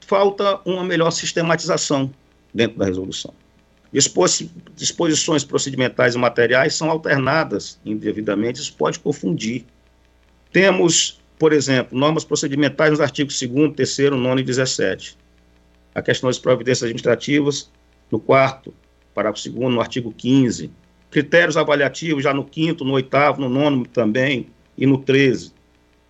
Falta 0.00 0.60
uma 0.64 0.82
melhor 0.82 1.12
sistematização 1.12 2.12
dentro 2.52 2.78
da 2.78 2.84
resolução. 2.84 3.32
Disposições 4.74 5.44
procedimentais 5.44 6.16
e 6.16 6.18
materiais 6.18 6.74
são 6.74 6.90
alternadas 6.90 7.78
indevidamente, 7.86 8.60
isso 8.60 8.74
pode 8.74 8.98
confundir. 8.98 9.64
Temos, 10.50 11.20
por 11.38 11.52
exemplo, 11.52 11.96
normas 11.96 12.24
procedimentais 12.24 12.90
nos 12.90 13.00
artigos 13.00 13.40
2, 13.40 13.72
3, 13.76 14.10
9 14.10 14.40
e 14.40 14.44
17. 14.44 15.16
A 15.94 16.02
questão 16.02 16.28
das 16.28 16.40
providências 16.40 16.82
administrativas, 16.82 17.70
no 18.10 18.18
quarto, 18.18 18.74
parágrafo 19.14 19.48
2, 19.48 19.72
no 19.72 19.80
artigo 19.80 20.12
15. 20.12 20.72
Critérios 21.16 21.56
avaliativos 21.56 22.22
já 22.22 22.34
no 22.34 22.44
quinto, 22.44 22.84
no 22.84 22.92
oitavo, 22.92 23.40
no 23.40 23.48
nono 23.48 23.86
também 23.86 24.48
e 24.76 24.84
no 24.84 24.98
13. 24.98 25.50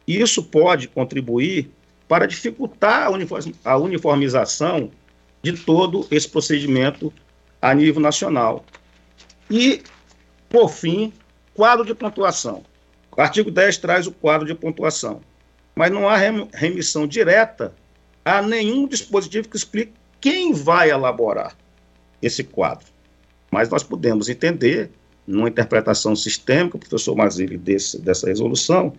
Isso 0.05 0.43
pode 0.43 0.89
contribuir 0.89 1.71
para 2.09 2.27
dificultar 2.27 3.09
a 3.65 3.77
uniformização 3.77 4.91
de 5.45 5.53
todo 5.53 6.09
esse 6.11 6.29
procedimento 6.29 7.13
a 7.63 7.73
nível 7.73 8.03
nacional. 8.03 8.65
E, 9.49 9.81
por 10.49 10.71
fim, 10.71 11.13
quadro 11.55 11.87
de 11.87 11.95
pontuação. 11.95 12.65
O 13.17 13.21
artigo 13.21 13.49
10 13.49 13.79
traz 13.79 14.09
o 14.09 14.13
quadro 14.13 14.45
de 14.45 14.57
pontuação, 14.57 15.21
mas 15.77 15.89
não 15.93 16.09
há 16.09 16.17
remissão 16.53 17.07
direta 17.07 17.73
a 18.25 18.43
nenhum 18.43 18.89
dispositivo 18.89 19.49
que 19.49 19.57
explique 19.57 19.93
quem 20.21 20.53
vai 20.53 20.91
elaborar 20.91 21.57
esse 22.21 22.43
quadro. 22.43 22.96
Mas 23.57 23.71
nós 23.71 23.83
podemos 23.83 24.29
entender, 24.29 24.91
numa 25.27 25.49
interpretação 25.49 26.15
sistêmica, 26.15 26.77
professor 26.77 27.17
Mazili, 27.17 27.57
desse, 27.57 27.99
dessa 27.99 28.27
resolução, 28.27 28.93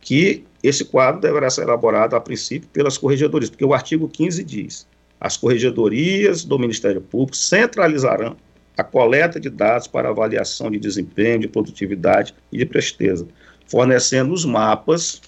que 0.00 0.46
esse 0.62 0.82
quadro 0.86 1.20
deverá 1.20 1.50
ser 1.50 1.64
elaborado, 1.64 2.16
a 2.16 2.20
princípio, 2.20 2.66
pelas 2.72 2.96
corregedorias, 2.96 3.50
porque 3.50 3.66
o 3.66 3.74
artigo 3.74 4.08
15 4.08 4.42
diz 4.44 4.86
as 5.20 5.36
corregedorias 5.36 6.42
do 6.42 6.58
Ministério 6.58 7.02
Público 7.02 7.36
centralizarão 7.36 8.34
a 8.78 8.82
coleta 8.82 9.38
de 9.38 9.50
dados 9.50 9.86
para 9.86 10.08
avaliação 10.08 10.70
de 10.70 10.78
desempenho, 10.78 11.40
de 11.40 11.48
produtividade 11.48 12.34
e 12.50 12.56
de 12.56 12.64
presteza, 12.64 13.28
fornecendo 13.66 14.32
os 14.32 14.46
mapas 14.46 15.20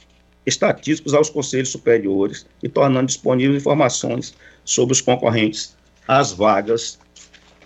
estatísticos 0.46 1.12
aos 1.12 1.28
conselhos 1.28 1.68
superiores 1.68 2.46
e 2.62 2.68
tornando 2.68 3.08
disponíveis 3.08 3.60
informações 3.60 4.34
sobre 4.64 4.94
os 4.94 5.02
concorrentes 5.02 5.76
às 6.08 6.32
vagas 6.32 6.98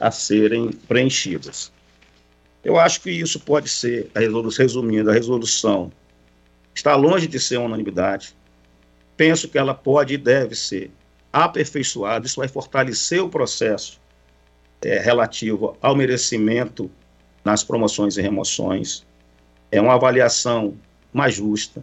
a 0.05 0.11
serem 0.11 0.71
preenchidas. 0.71 1.73
Eu 2.63 2.79
acho 2.79 3.01
que 3.01 3.11
isso 3.11 3.41
pode 3.41 3.71
ser, 3.71 4.11
a 4.15 4.21
resumindo, 4.21 5.11
a 5.11 5.15
resolução 5.15 5.91
está 6.75 6.95
longe 6.95 7.27
de 7.27 7.41
ser 7.41 7.57
unanimidade. 7.59 8.37
Penso 9.17 9.49
que 9.49 9.57
ela 9.57 9.73
pode 9.73 10.13
e 10.13 10.19
deve 10.19 10.55
ser 10.55 10.91
aperfeiçoado, 11.33 12.27
isso 12.27 12.37
vai 12.37 12.49
fortalecer 12.49 13.23
o 13.23 13.31
processo 13.31 13.99
é, 14.83 14.99
relativo 14.99 15.75
ao 15.81 15.97
merecimento 15.97 16.91
nas 17.43 17.65
promoções 17.65 18.19
e 18.19 18.23
remoções. 18.23 19.07
É 19.73 19.81
uma 19.81 19.95
avaliação 19.95 20.77
mais 21.15 21.35
justa. 21.35 21.83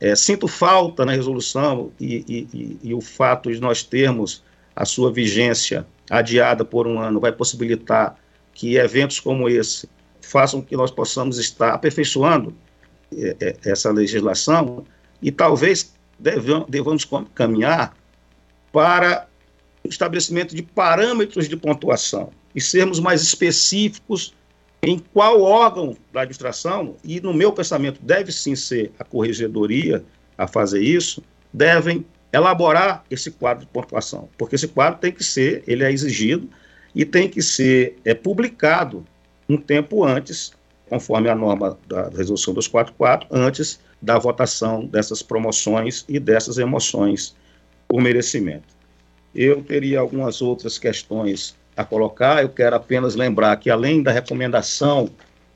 É, 0.00 0.16
sinto 0.16 0.48
falta 0.48 1.04
na 1.04 1.12
resolução 1.12 1.92
e, 2.00 2.24
e, 2.28 2.48
e, 2.52 2.78
e 2.90 2.94
o 2.94 3.00
fato 3.00 3.52
de 3.52 3.60
nós 3.60 3.84
termos 3.84 4.42
a 4.74 4.84
sua 4.84 5.12
vigência 5.12 5.86
adiada 6.10 6.64
por 6.64 6.86
um 6.86 6.98
ano 6.98 7.20
vai 7.20 7.32
possibilitar 7.32 8.16
que 8.52 8.76
eventos 8.76 9.18
como 9.20 9.48
esse 9.48 9.88
façam 10.20 10.62
que 10.62 10.76
nós 10.76 10.90
possamos 10.90 11.38
estar 11.38 11.74
aperfeiçoando 11.74 12.54
é, 13.12 13.36
é, 13.40 13.56
essa 13.70 13.90
legislação 13.90 14.84
e 15.20 15.30
talvez 15.30 15.94
devamos 16.68 17.06
caminhar 17.34 17.96
para 18.72 19.26
o 19.84 19.88
estabelecimento 19.88 20.54
de 20.54 20.62
parâmetros 20.62 21.48
de 21.48 21.56
pontuação 21.56 22.30
e 22.54 22.60
sermos 22.60 23.00
mais 23.00 23.22
específicos 23.22 24.34
em 24.82 24.98
qual 24.98 25.40
órgão 25.40 25.96
da 26.12 26.20
administração, 26.20 26.96
e 27.02 27.20
no 27.20 27.32
meu 27.32 27.52
pensamento 27.52 28.00
deve 28.02 28.30
sim 28.30 28.54
ser 28.54 28.92
a 28.98 29.04
corregedoria 29.04 30.04
a 30.36 30.46
fazer 30.46 30.82
isso, 30.82 31.22
devem 31.52 32.04
elaborar 32.34 33.04
esse 33.08 33.30
quadro 33.30 33.64
de 33.64 33.70
pontuação, 33.70 34.28
porque 34.36 34.56
esse 34.56 34.66
quadro 34.66 34.98
tem 34.98 35.12
que 35.12 35.22
ser, 35.22 35.62
ele 35.68 35.84
é 35.84 35.92
exigido 35.92 36.48
e 36.92 37.04
tem 37.04 37.28
que 37.28 37.40
ser 37.40 37.96
é, 38.04 38.12
publicado 38.12 39.04
um 39.48 39.56
tempo 39.56 40.04
antes, 40.04 40.52
conforme 40.88 41.28
a 41.28 41.34
norma 41.34 41.78
da 41.86 42.08
resolução 42.08 42.52
244, 42.52 43.28
antes 43.30 43.78
da 44.02 44.18
votação 44.18 44.84
dessas 44.84 45.22
promoções 45.22 46.04
e 46.08 46.18
dessas 46.18 46.58
emoções 46.58 47.36
por 47.86 48.02
merecimento. 48.02 48.74
Eu 49.32 49.62
teria 49.62 50.00
algumas 50.00 50.42
outras 50.42 50.76
questões 50.76 51.56
a 51.76 51.84
colocar, 51.84 52.42
eu 52.42 52.48
quero 52.48 52.74
apenas 52.74 53.14
lembrar 53.14 53.56
que, 53.56 53.70
além 53.70 54.02
da 54.02 54.10
recomendação 54.10 55.08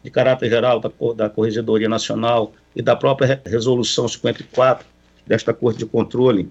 de 0.03 0.11
caráter 0.11 0.49
geral 0.49 0.79
da, 0.79 0.91
da 1.17 1.29
Corregedoria 1.29 1.89
Nacional 1.89 2.53
e 2.75 2.83
da 2.83 2.95
própria 2.95 3.41
Resolução 3.45 4.07
54 4.07 4.87
desta 5.27 5.53
Corte 5.53 5.79
de 5.79 5.87
Controle 5.87 6.51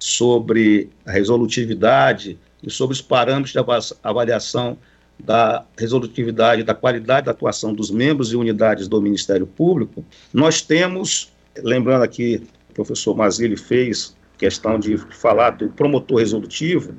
sobre 0.00 0.88
a 1.04 1.12
resolutividade 1.12 2.38
e 2.62 2.70
sobre 2.70 2.94
os 2.94 3.02
parâmetros 3.02 3.52
de 3.52 3.58
avaliação 4.02 4.76
da 5.18 5.64
resolutividade, 5.78 6.62
da 6.62 6.74
qualidade 6.74 7.26
da 7.26 7.32
atuação 7.32 7.74
dos 7.74 7.90
membros 7.90 8.32
e 8.32 8.36
unidades 8.36 8.88
do 8.88 9.00
Ministério 9.00 9.46
Público, 9.46 10.02
nós 10.32 10.62
temos, 10.62 11.30
lembrando 11.58 12.02
aqui, 12.02 12.42
o 12.70 12.72
professor 12.72 13.14
Mazili 13.14 13.56
fez 13.56 14.16
questão 14.38 14.78
de 14.78 14.96
falar 14.96 15.50
do 15.50 15.68
promotor 15.68 16.18
resolutivo, 16.18 16.94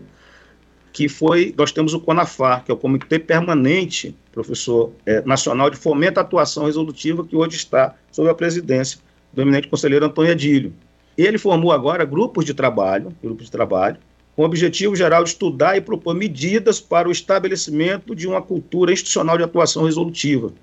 que 0.93 1.09
foi, 1.09 1.55
nós 1.57 1.71
temos 1.71 1.93
o 1.95 1.99
CONAFAR, 1.99 2.63
que 2.63 2.71
é 2.71 2.73
o 2.73 2.77
Comitê 2.77 3.17
Permanente, 3.17 4.15
professor 4.31 4.91
é, 5.05 5.21
nacional 5.21 5.69
de 5.69 5.77
fomento 5.77 6.19
à 6.19 6.21
atuação 6.21 6.65
resolutiva, 6.65 7.25
que 7.25 7.35
hoje 7.35 7.55
está 7.55 7.95
sob 8.11 8.29
a 8.29 8.35
presidência 8.35 8.99
do 9.33 9.41
eminente 9.41 9.67
conselheiro 9.67 10.05
Antônio 10.05 10.33
Adílio. 10.33 10.73
Ele 11.17 11.37
formou 11.37 11.71
agora 11.71 12.05
grupos 12.05 12.45
de 12.45 12.53
trabalho, 12.53 13.13
grupos 13.21 13.45
de 13.45 13.51
trabalho, 13.51 13.97
com 14.35 14.43
o 14.43 14.45
objetivo 14.45 14.95
geral 14.95 15.23
de 15.23 15.31
estudar 15.31 15.77
e 15.77 15.81
propor 15.81 16.15
medidas 16.15 16.79
para 16.79 17.07
o 17.07 17.11
estabelecimento 17.11 18.15
de 18.15 18.27
uma 18.27 18.41
cultura 18.41 18.93
institucional 18.93 19.37
de 19.37 19.43
atuação 19.43 19.83
resolutiva. 19.83 20.53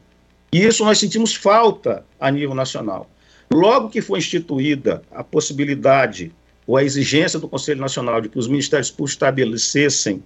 E 0.53 0.65
isso 0.65 0.85
nós 0.85 0.99
sentimos 0.99 1.35
falta 1.35 2.05
a 2.19 2.31
nível 2.31 2.55
nacional. 2.55 3.11
Logo 3.53 3.91
que 3.91 4.01
foi 4.01 4.19
instituída 4.19 5.03
a 5.11 5.23
possibilidade 5.23 6.33
ou 6.67 6.77
a 6.77 6.85
exigência 6.85 7.39
do 7.39 7.49
Conselho 7.49 7.81
Nacional 7.81 8.21
de 8.21 8.29
que 8.29 8.39
os 8.39 8.49
ministérios 8.49 8.91
públicos 8.91 9.13
estabelecessem 9.13 10.23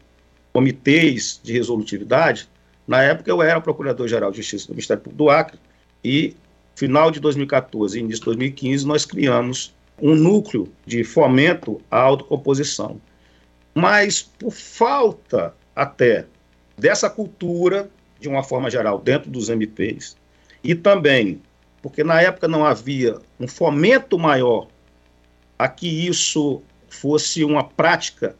comitês 0.52 1.40
de 1.42 1.52
resolutividade, 1.52 2.48
na 2.86 3.02
época 3.02 3.30
eu 3.30 3.40
era 3.40 3.60
procurador-geral 3.60 4.30
de 4.30 4.38
Justiça 4.38 4.66
do 4.66 4.74
Ministério 4.74 5.02
Público 5.02 5.24
do 5.24 5.30
Acre 5.30 5.58
e 6.04 6.34
final 6.74 7.10
de 7.10 7.20
2014 7.20 7.96
e 7.96 8.00
início 8.00 8.20
de 8.20 8.24
2015 8.26 8.86
nós 8.86 9.04
criamos 9.04 9.72
um 10.00 10.14
núcleo 10.14 10.72
de 10.86 11.04
fomento 11.04 11.80
à 11.90 12.00
autocomposição. 12.00 13.00
Mas 13.74 14.22
por 14.22 14.52
falta 14.52 15.54
até 15.74 16.26
dessa 16.76 17.08
cultura, 17.08 17.90
de 18.20 18.28
uma 18.28 18.42
forma 18.42 18.70
geral, 18.70 18.98
dentro 18.98 19.30
dos 19.30 19.48
MPs, 19.48 20.16
e 20.62 20.74
também 20.74 21.40
porque 21.82 22.04
na 22.04 22.22
época 22.22 22.46
não 22.46 22.64
havia 22.64 23.18
um 23.38 23.48
fomento 23.48 24.16
maior 24.16 24.68
a 25.58 25.68
que 25.68 26.06
isso 26.06 26.62
fosse 26.88 27.42
uma 27.42 27.64
prática 27.64 28.36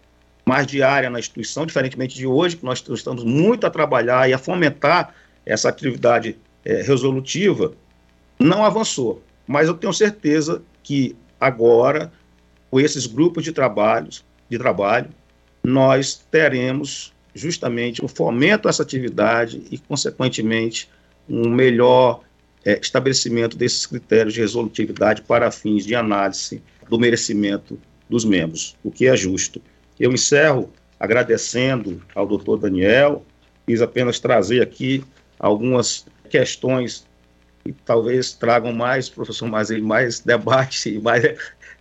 mais 0.47 0.67
diária 0.67 1.11
na 1.11 1.19
instituição, 1.19 1.67
diferentemente 1.67 2.15
de 2.15 2.27
hoje, 2.27 2.57
que 2.57 2.65
nós 2.65 2.83
estamos 2.89 3.25
muito 3.25 3.67
a 3.67 3.71
trabalhar 3.71 4.31
e 4.31 4.33
a 4.33 4.39
fomentar 4.39 5.15
essa 5.45 5.69
atividade 5.69 6.39
é, 6.65 6.83
resolutiva, 6.83 7.73
não 8.39 8.65
avançou. 8.65 9.23
Mas 9.47 9.67
eu 9.67 9.75
tenho 9.75 9.93
certeza 9.93 10.63
que 10.83 11.17
agora, 11.43 12.13
com 12.71 12.79
esses 12.79 13.05
grupos 13.05 13.43
de 13.43 13.51
trabalhos, 13.53 14.25
de 14.49 14.57
trabalho, 14.57 15.11
nós 15.65 16.25
teremos 16.31 17.13
justamente 17.35 18.05
um 18.05 18.07
fomento 18.07 18.69
a 18.69 18.71
essa 18.71 18.85
atividade 18.85 19.65
e, 19.69 19.77
consequentemente, 19.77 20.89
um 21.29 21.49
melhor 21.51 22.21
é, 22.65 22.79
estabelecimento 22.79 23.57
desses 23.57 23.87
critérios 23.87 24.35
de 24.35 24.41
resolutividade 24.41 25.23
para 25.23 25.51
fins 25.51 25.85
de 25.85 25.97
análise 25.97 26.63
do 26.89 26.97
merecimento 26.97 27.77
dos 28.09 28.25
membros, 28.25 28.77
o 28.85 28.91
que 28.91 29.09
é 29.09 29.17
justo. 29.17 29.61
Eu 29.99 30.13
encerro 30.13 30.71
agradecendo 31.01 32.01
ao 32.15 32.25
doutor 32.25 32.59
Daniel, 32.59 33.25
quis 33.67 33.83
apenas 33.83 34.21
trazer 34.21 34.63
aqui 34.63 35.03
algumas 35.41 36.07
questões 36.31 37.05
e 37.65 37.73
talvez 37.73 38.33
tragam 38.33 38.73
mais, 38.73 39.09
professor 39.09 39.49
Mazei, 39.49 39.81
mais 39.81 40.21
debate 40.21 40.95
e 40.95 40.99
mais, 41.03 41.23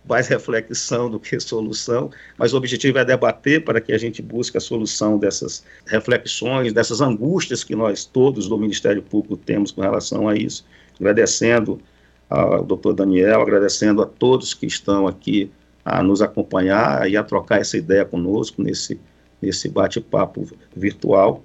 mais 0.08 0.28
reflexão 0.28 1.10
do 1.10 1.18
que 1.18 1.38
solução, 1.40 2.10
mas 2.36 2.52
o 2.52 2.56
objetivo 2.56 2.98
é 2.98 3.04
debater 3.04 3.64
para 3.64 3.80
que 3.80 3.92
a 3.92 3.98
gente 3.98 4.22
busque 4.22 4.56
a 4.56 4.60
solução 4.60 5.18
dessas 5.18 5.64
reflexões, 5.86 6.72
dessas 6.72 7.00
angústias 7.00 7.64
que 7.64 7.74
nós 7.74 8.04
todos 8.04 8.48
do 8.48 8.58
Ministério 8.58 9.02
Público 9.02 9.36
temos 9.36 9.70
com 9.70 9.80
relação 9.80 10.28
a 10.28 10.36
isso. 10.36 10.64
Agradecendo 10.98 11.80
ao 12.28 12.64
doutor 12.64 12.94
Daniel, 12.94 13.42
agradecendo 13.42 14.02
a 14.02 14.06
todos 14.06 14.54
que 14.54 14.66
estão 14.66 15.06
aqui 15.06 15.50
a 15.84 16.02
nos 16.02 16.22
acompanhar 16.22 17.10
e 17.10 17.16
a 17.16 17.22
trocar 17.22 17.60
essa 17.60 17.76
ideia 17.76 18.04
conosco 18.04 18.62
nesse, 18.62 18.98
nesse 19.40 19.68
bate-papo 19.68 20.48
virtual. 20.74 21.42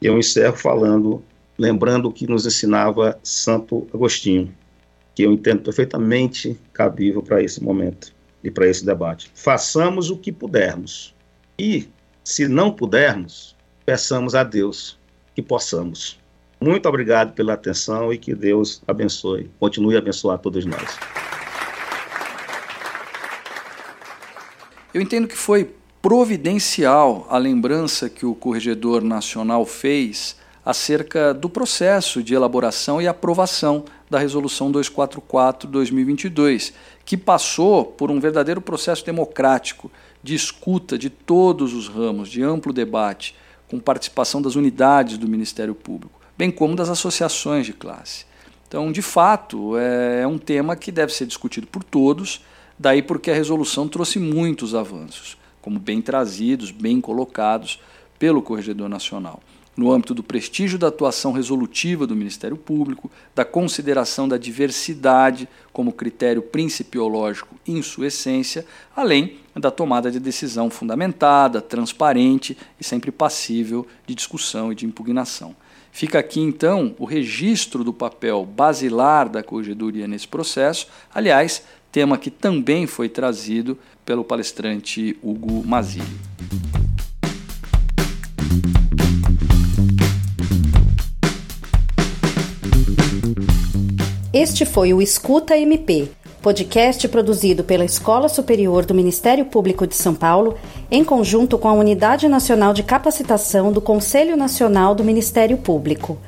Eu 0.00 0.18
encerro 0.18 0.56
falando 0.56 1.22
lembrando 1.58 2.08
o 2.08 2.12
que 2.12 2.26
nos 2.26 2.46
ensinava 2.46 3.18
Santo 3.22 3.86
Agostinho, 3.92 4.54
que 5.14 5.22
eu 5.22 5.32
entendo 5.32 5.62
perfeitamente 5.62 6.58
cabível 6.72 7.22
para 7.22 7.42
esse 7.42 7.62
momento 7.62 8.14
e 8.44 8.50
para 8.50 8.66
esse 8.66 8.84
debate. 8.84 9.30
Façamos 9.34 10.10
o 10.10 10.16
que 10.16 10.30
pudermos 10.30 11.14
e, 11.58 11.88
se 12.22 12.46
não 12.46 12.70
pudermos, 12.70 13.56
peçamos 13.84 14.34
a 14.34 14.44
Deus 14.44 14.98
que 15.34 15.42
possamos. 15.42 16.18
Muito 16.60 16.88
obrigado 16.88 17.34
pela 17.34 17.54
atenção 17.54 18.12
e 18.12 18.18
que 18.18 18.34
Deus 18.34 18.82
abençoe, 18.86 19.50
continue 19.58 19.96
a 19.96 19.98
abençoar 19.98 20.38
todos 20.38 20.64
nós. 20.64 20.98
Eu 24.92 25.02
entendo 25.02 25.28
que 25.28 25.36
foi 25.36 25.74
providencial 26.00 27.26
a 27.28 27.36
lembrança 27.36 28.08
que 28.08 28.24
o 28.24 28.34
Corregedor 28.34 29.02
Nacional 29.02 29.66
fez 29.66 30.36
acerca 30.66 31.32
do 31.32 31.48
processo 31.48 32.20
de 32.20 32.34
elaboração 32.34 33.00
e 33.00 33.06
aprovação 33.06 33.84
da 34.10 34.18
Resolução 34.18 34.72
244-2022, 34.72 36.72
que 37.04 37.16
passou 37.16 37.84
por 37.84 38.10
um 38.10 38.18
verdadeiro 38.18 38.60
processo 38.60 39.06
democrático 39.06 39.88
de 40.24 40.34
escuta 40.34 40.98
de 40.98 41.08
todos 41.08 41.72
os 41.72 41.86
ramos, 41.86 42.28
de 42.28 42.42
amplo 42.42 42.72
debate, 42.72 43.36
com 43.68 43.78
participação 43.78 44.42
das 44.42 44.56
unidades 44.56 45.16
do 45.16 45.28
Ministério 45.28 45.72
Público, 45.72 46.20
bem 46.36 46.50
como 46.50 46.74
das 46.74 46.88
associações 46.88 47.64
de 47.64 47.72
classe. 47.72 48.26
Então, 48.66 48.90
de 48.90 49.02
fato, 49.02 49.78
é 49.78 50.26
um 50.26 50.36
tema 50.36 50.74
que 50.74 50.90
deve 50.90 51.12
ser 51.12 51.26
discutido 51.26 51.68
por 51.68 51.84
todos, 51.84 52.44
daí 52.76 53.02
porque 53.02 53.30
a 53.30 53.34
resolução 53.34 53.86
trouxe 53.86 54.18
muitos 54.18 54.74
avanços, 54.74 55.38
como 55.62 55.78
bem 55.78 56.02
trazidos, 56.02 56.72
bem 56.72 57.00
colocados 57.00 57.80
pelo 58.18 58.42
Corregedor 58.42 58.88
Nacional 58.88 59.40
no 59.76 59.92
âmbito 59.92 60.14
do 60.14 60.22
prestígio 60.22 60.78
da 60.78 60.88
atuação 60.88 61.32
resolutiva 61.32 62.06
do 62.06 62.16
Ministério 62.16 62.56
Público, 62.56 63.10
da 63.34 63.44
consideração 63.44 64.26
da 64.26 64.38
diversidade 64.38 65.48
como 65.72 65.92
critério 65.92 66.40
principiológico 66.40 67.54
em 67.66 67.82
sua 67.82 68.06
essência, 68.06 68.64
além 68.94 69.36
da 69.54 69.70
tomada 69.70 70.10
de 70.10 70.18
decisão 70.18 70.70
fundamentada, 70.70 71.60
transparente 71.60 72.56
e 72.80 72.84
sempre 72.84 73.10
passível 73.10 73.86
de 74.06 74.14
discussão 74.14 74.72
e 74.72 74.74
de 74.74 74.86
impugnação. 74.86 75.54
Fica 75.92 76.18
aqui 76.18 76.40
então 76.40 76.94
o 76.98 77.04
registro 77.04 77.82
do 77.82 77.92
papel 77.92 78.44
basilar 78.44 79.28
da 79.28 79.42
corregedoria 79.42 80.06
nesse 80.06 80.28
processo, 80.28 80.88
aliás, 81.14 81.62
tema 81.90 82.18
que 82.18 82.30
também 82.30 82.86
foi 82.86 83.08
trazido 83.08 83.78
pelo 84.04 84.22
palestrante 84.22 85.16
Hugo 85.22 85.66
Mazili. 85.66 86.85
Este 94.38 94.66
foi 94.66 94.92
o 94.92 95.00
Escuta 95.00 95.56
MP, 95.56 96.10
podcast 96.42 97.08
produzido 97.08 97.64
pela 97.64 97.86
Escola 97.86 98.28
Superior 98.28 98.84
do 98.84 98.92
Ministério 98.92 99.46
Público 99.46 99.86
de 99.86 99.94
São 99.94 100.14
Paulo, 100.14 100.58
em 100.90 101.02
conjunto 101.02 101.56
com 101.56 101.66
a 101.70 101.72
Unidade 101.72 102.28
Nacional 102.28 102.74
de 102.74 102.82
Capacitação 102.82 103.72
do 103.72 103.80
Conselho 103.80 104.36
Nacional 104.36 104.94
do 104.94 105.02
Ministério 105.02 105.56
Público. 105.56 106.18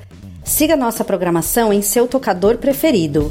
Siga 0.42 0.74
nossa 0.74 1.04
programação 1.04 1.70
em 1.70 1.82
seu 1.82 2.08
tocador 2.08 2.56
preferido. 2.56 3.30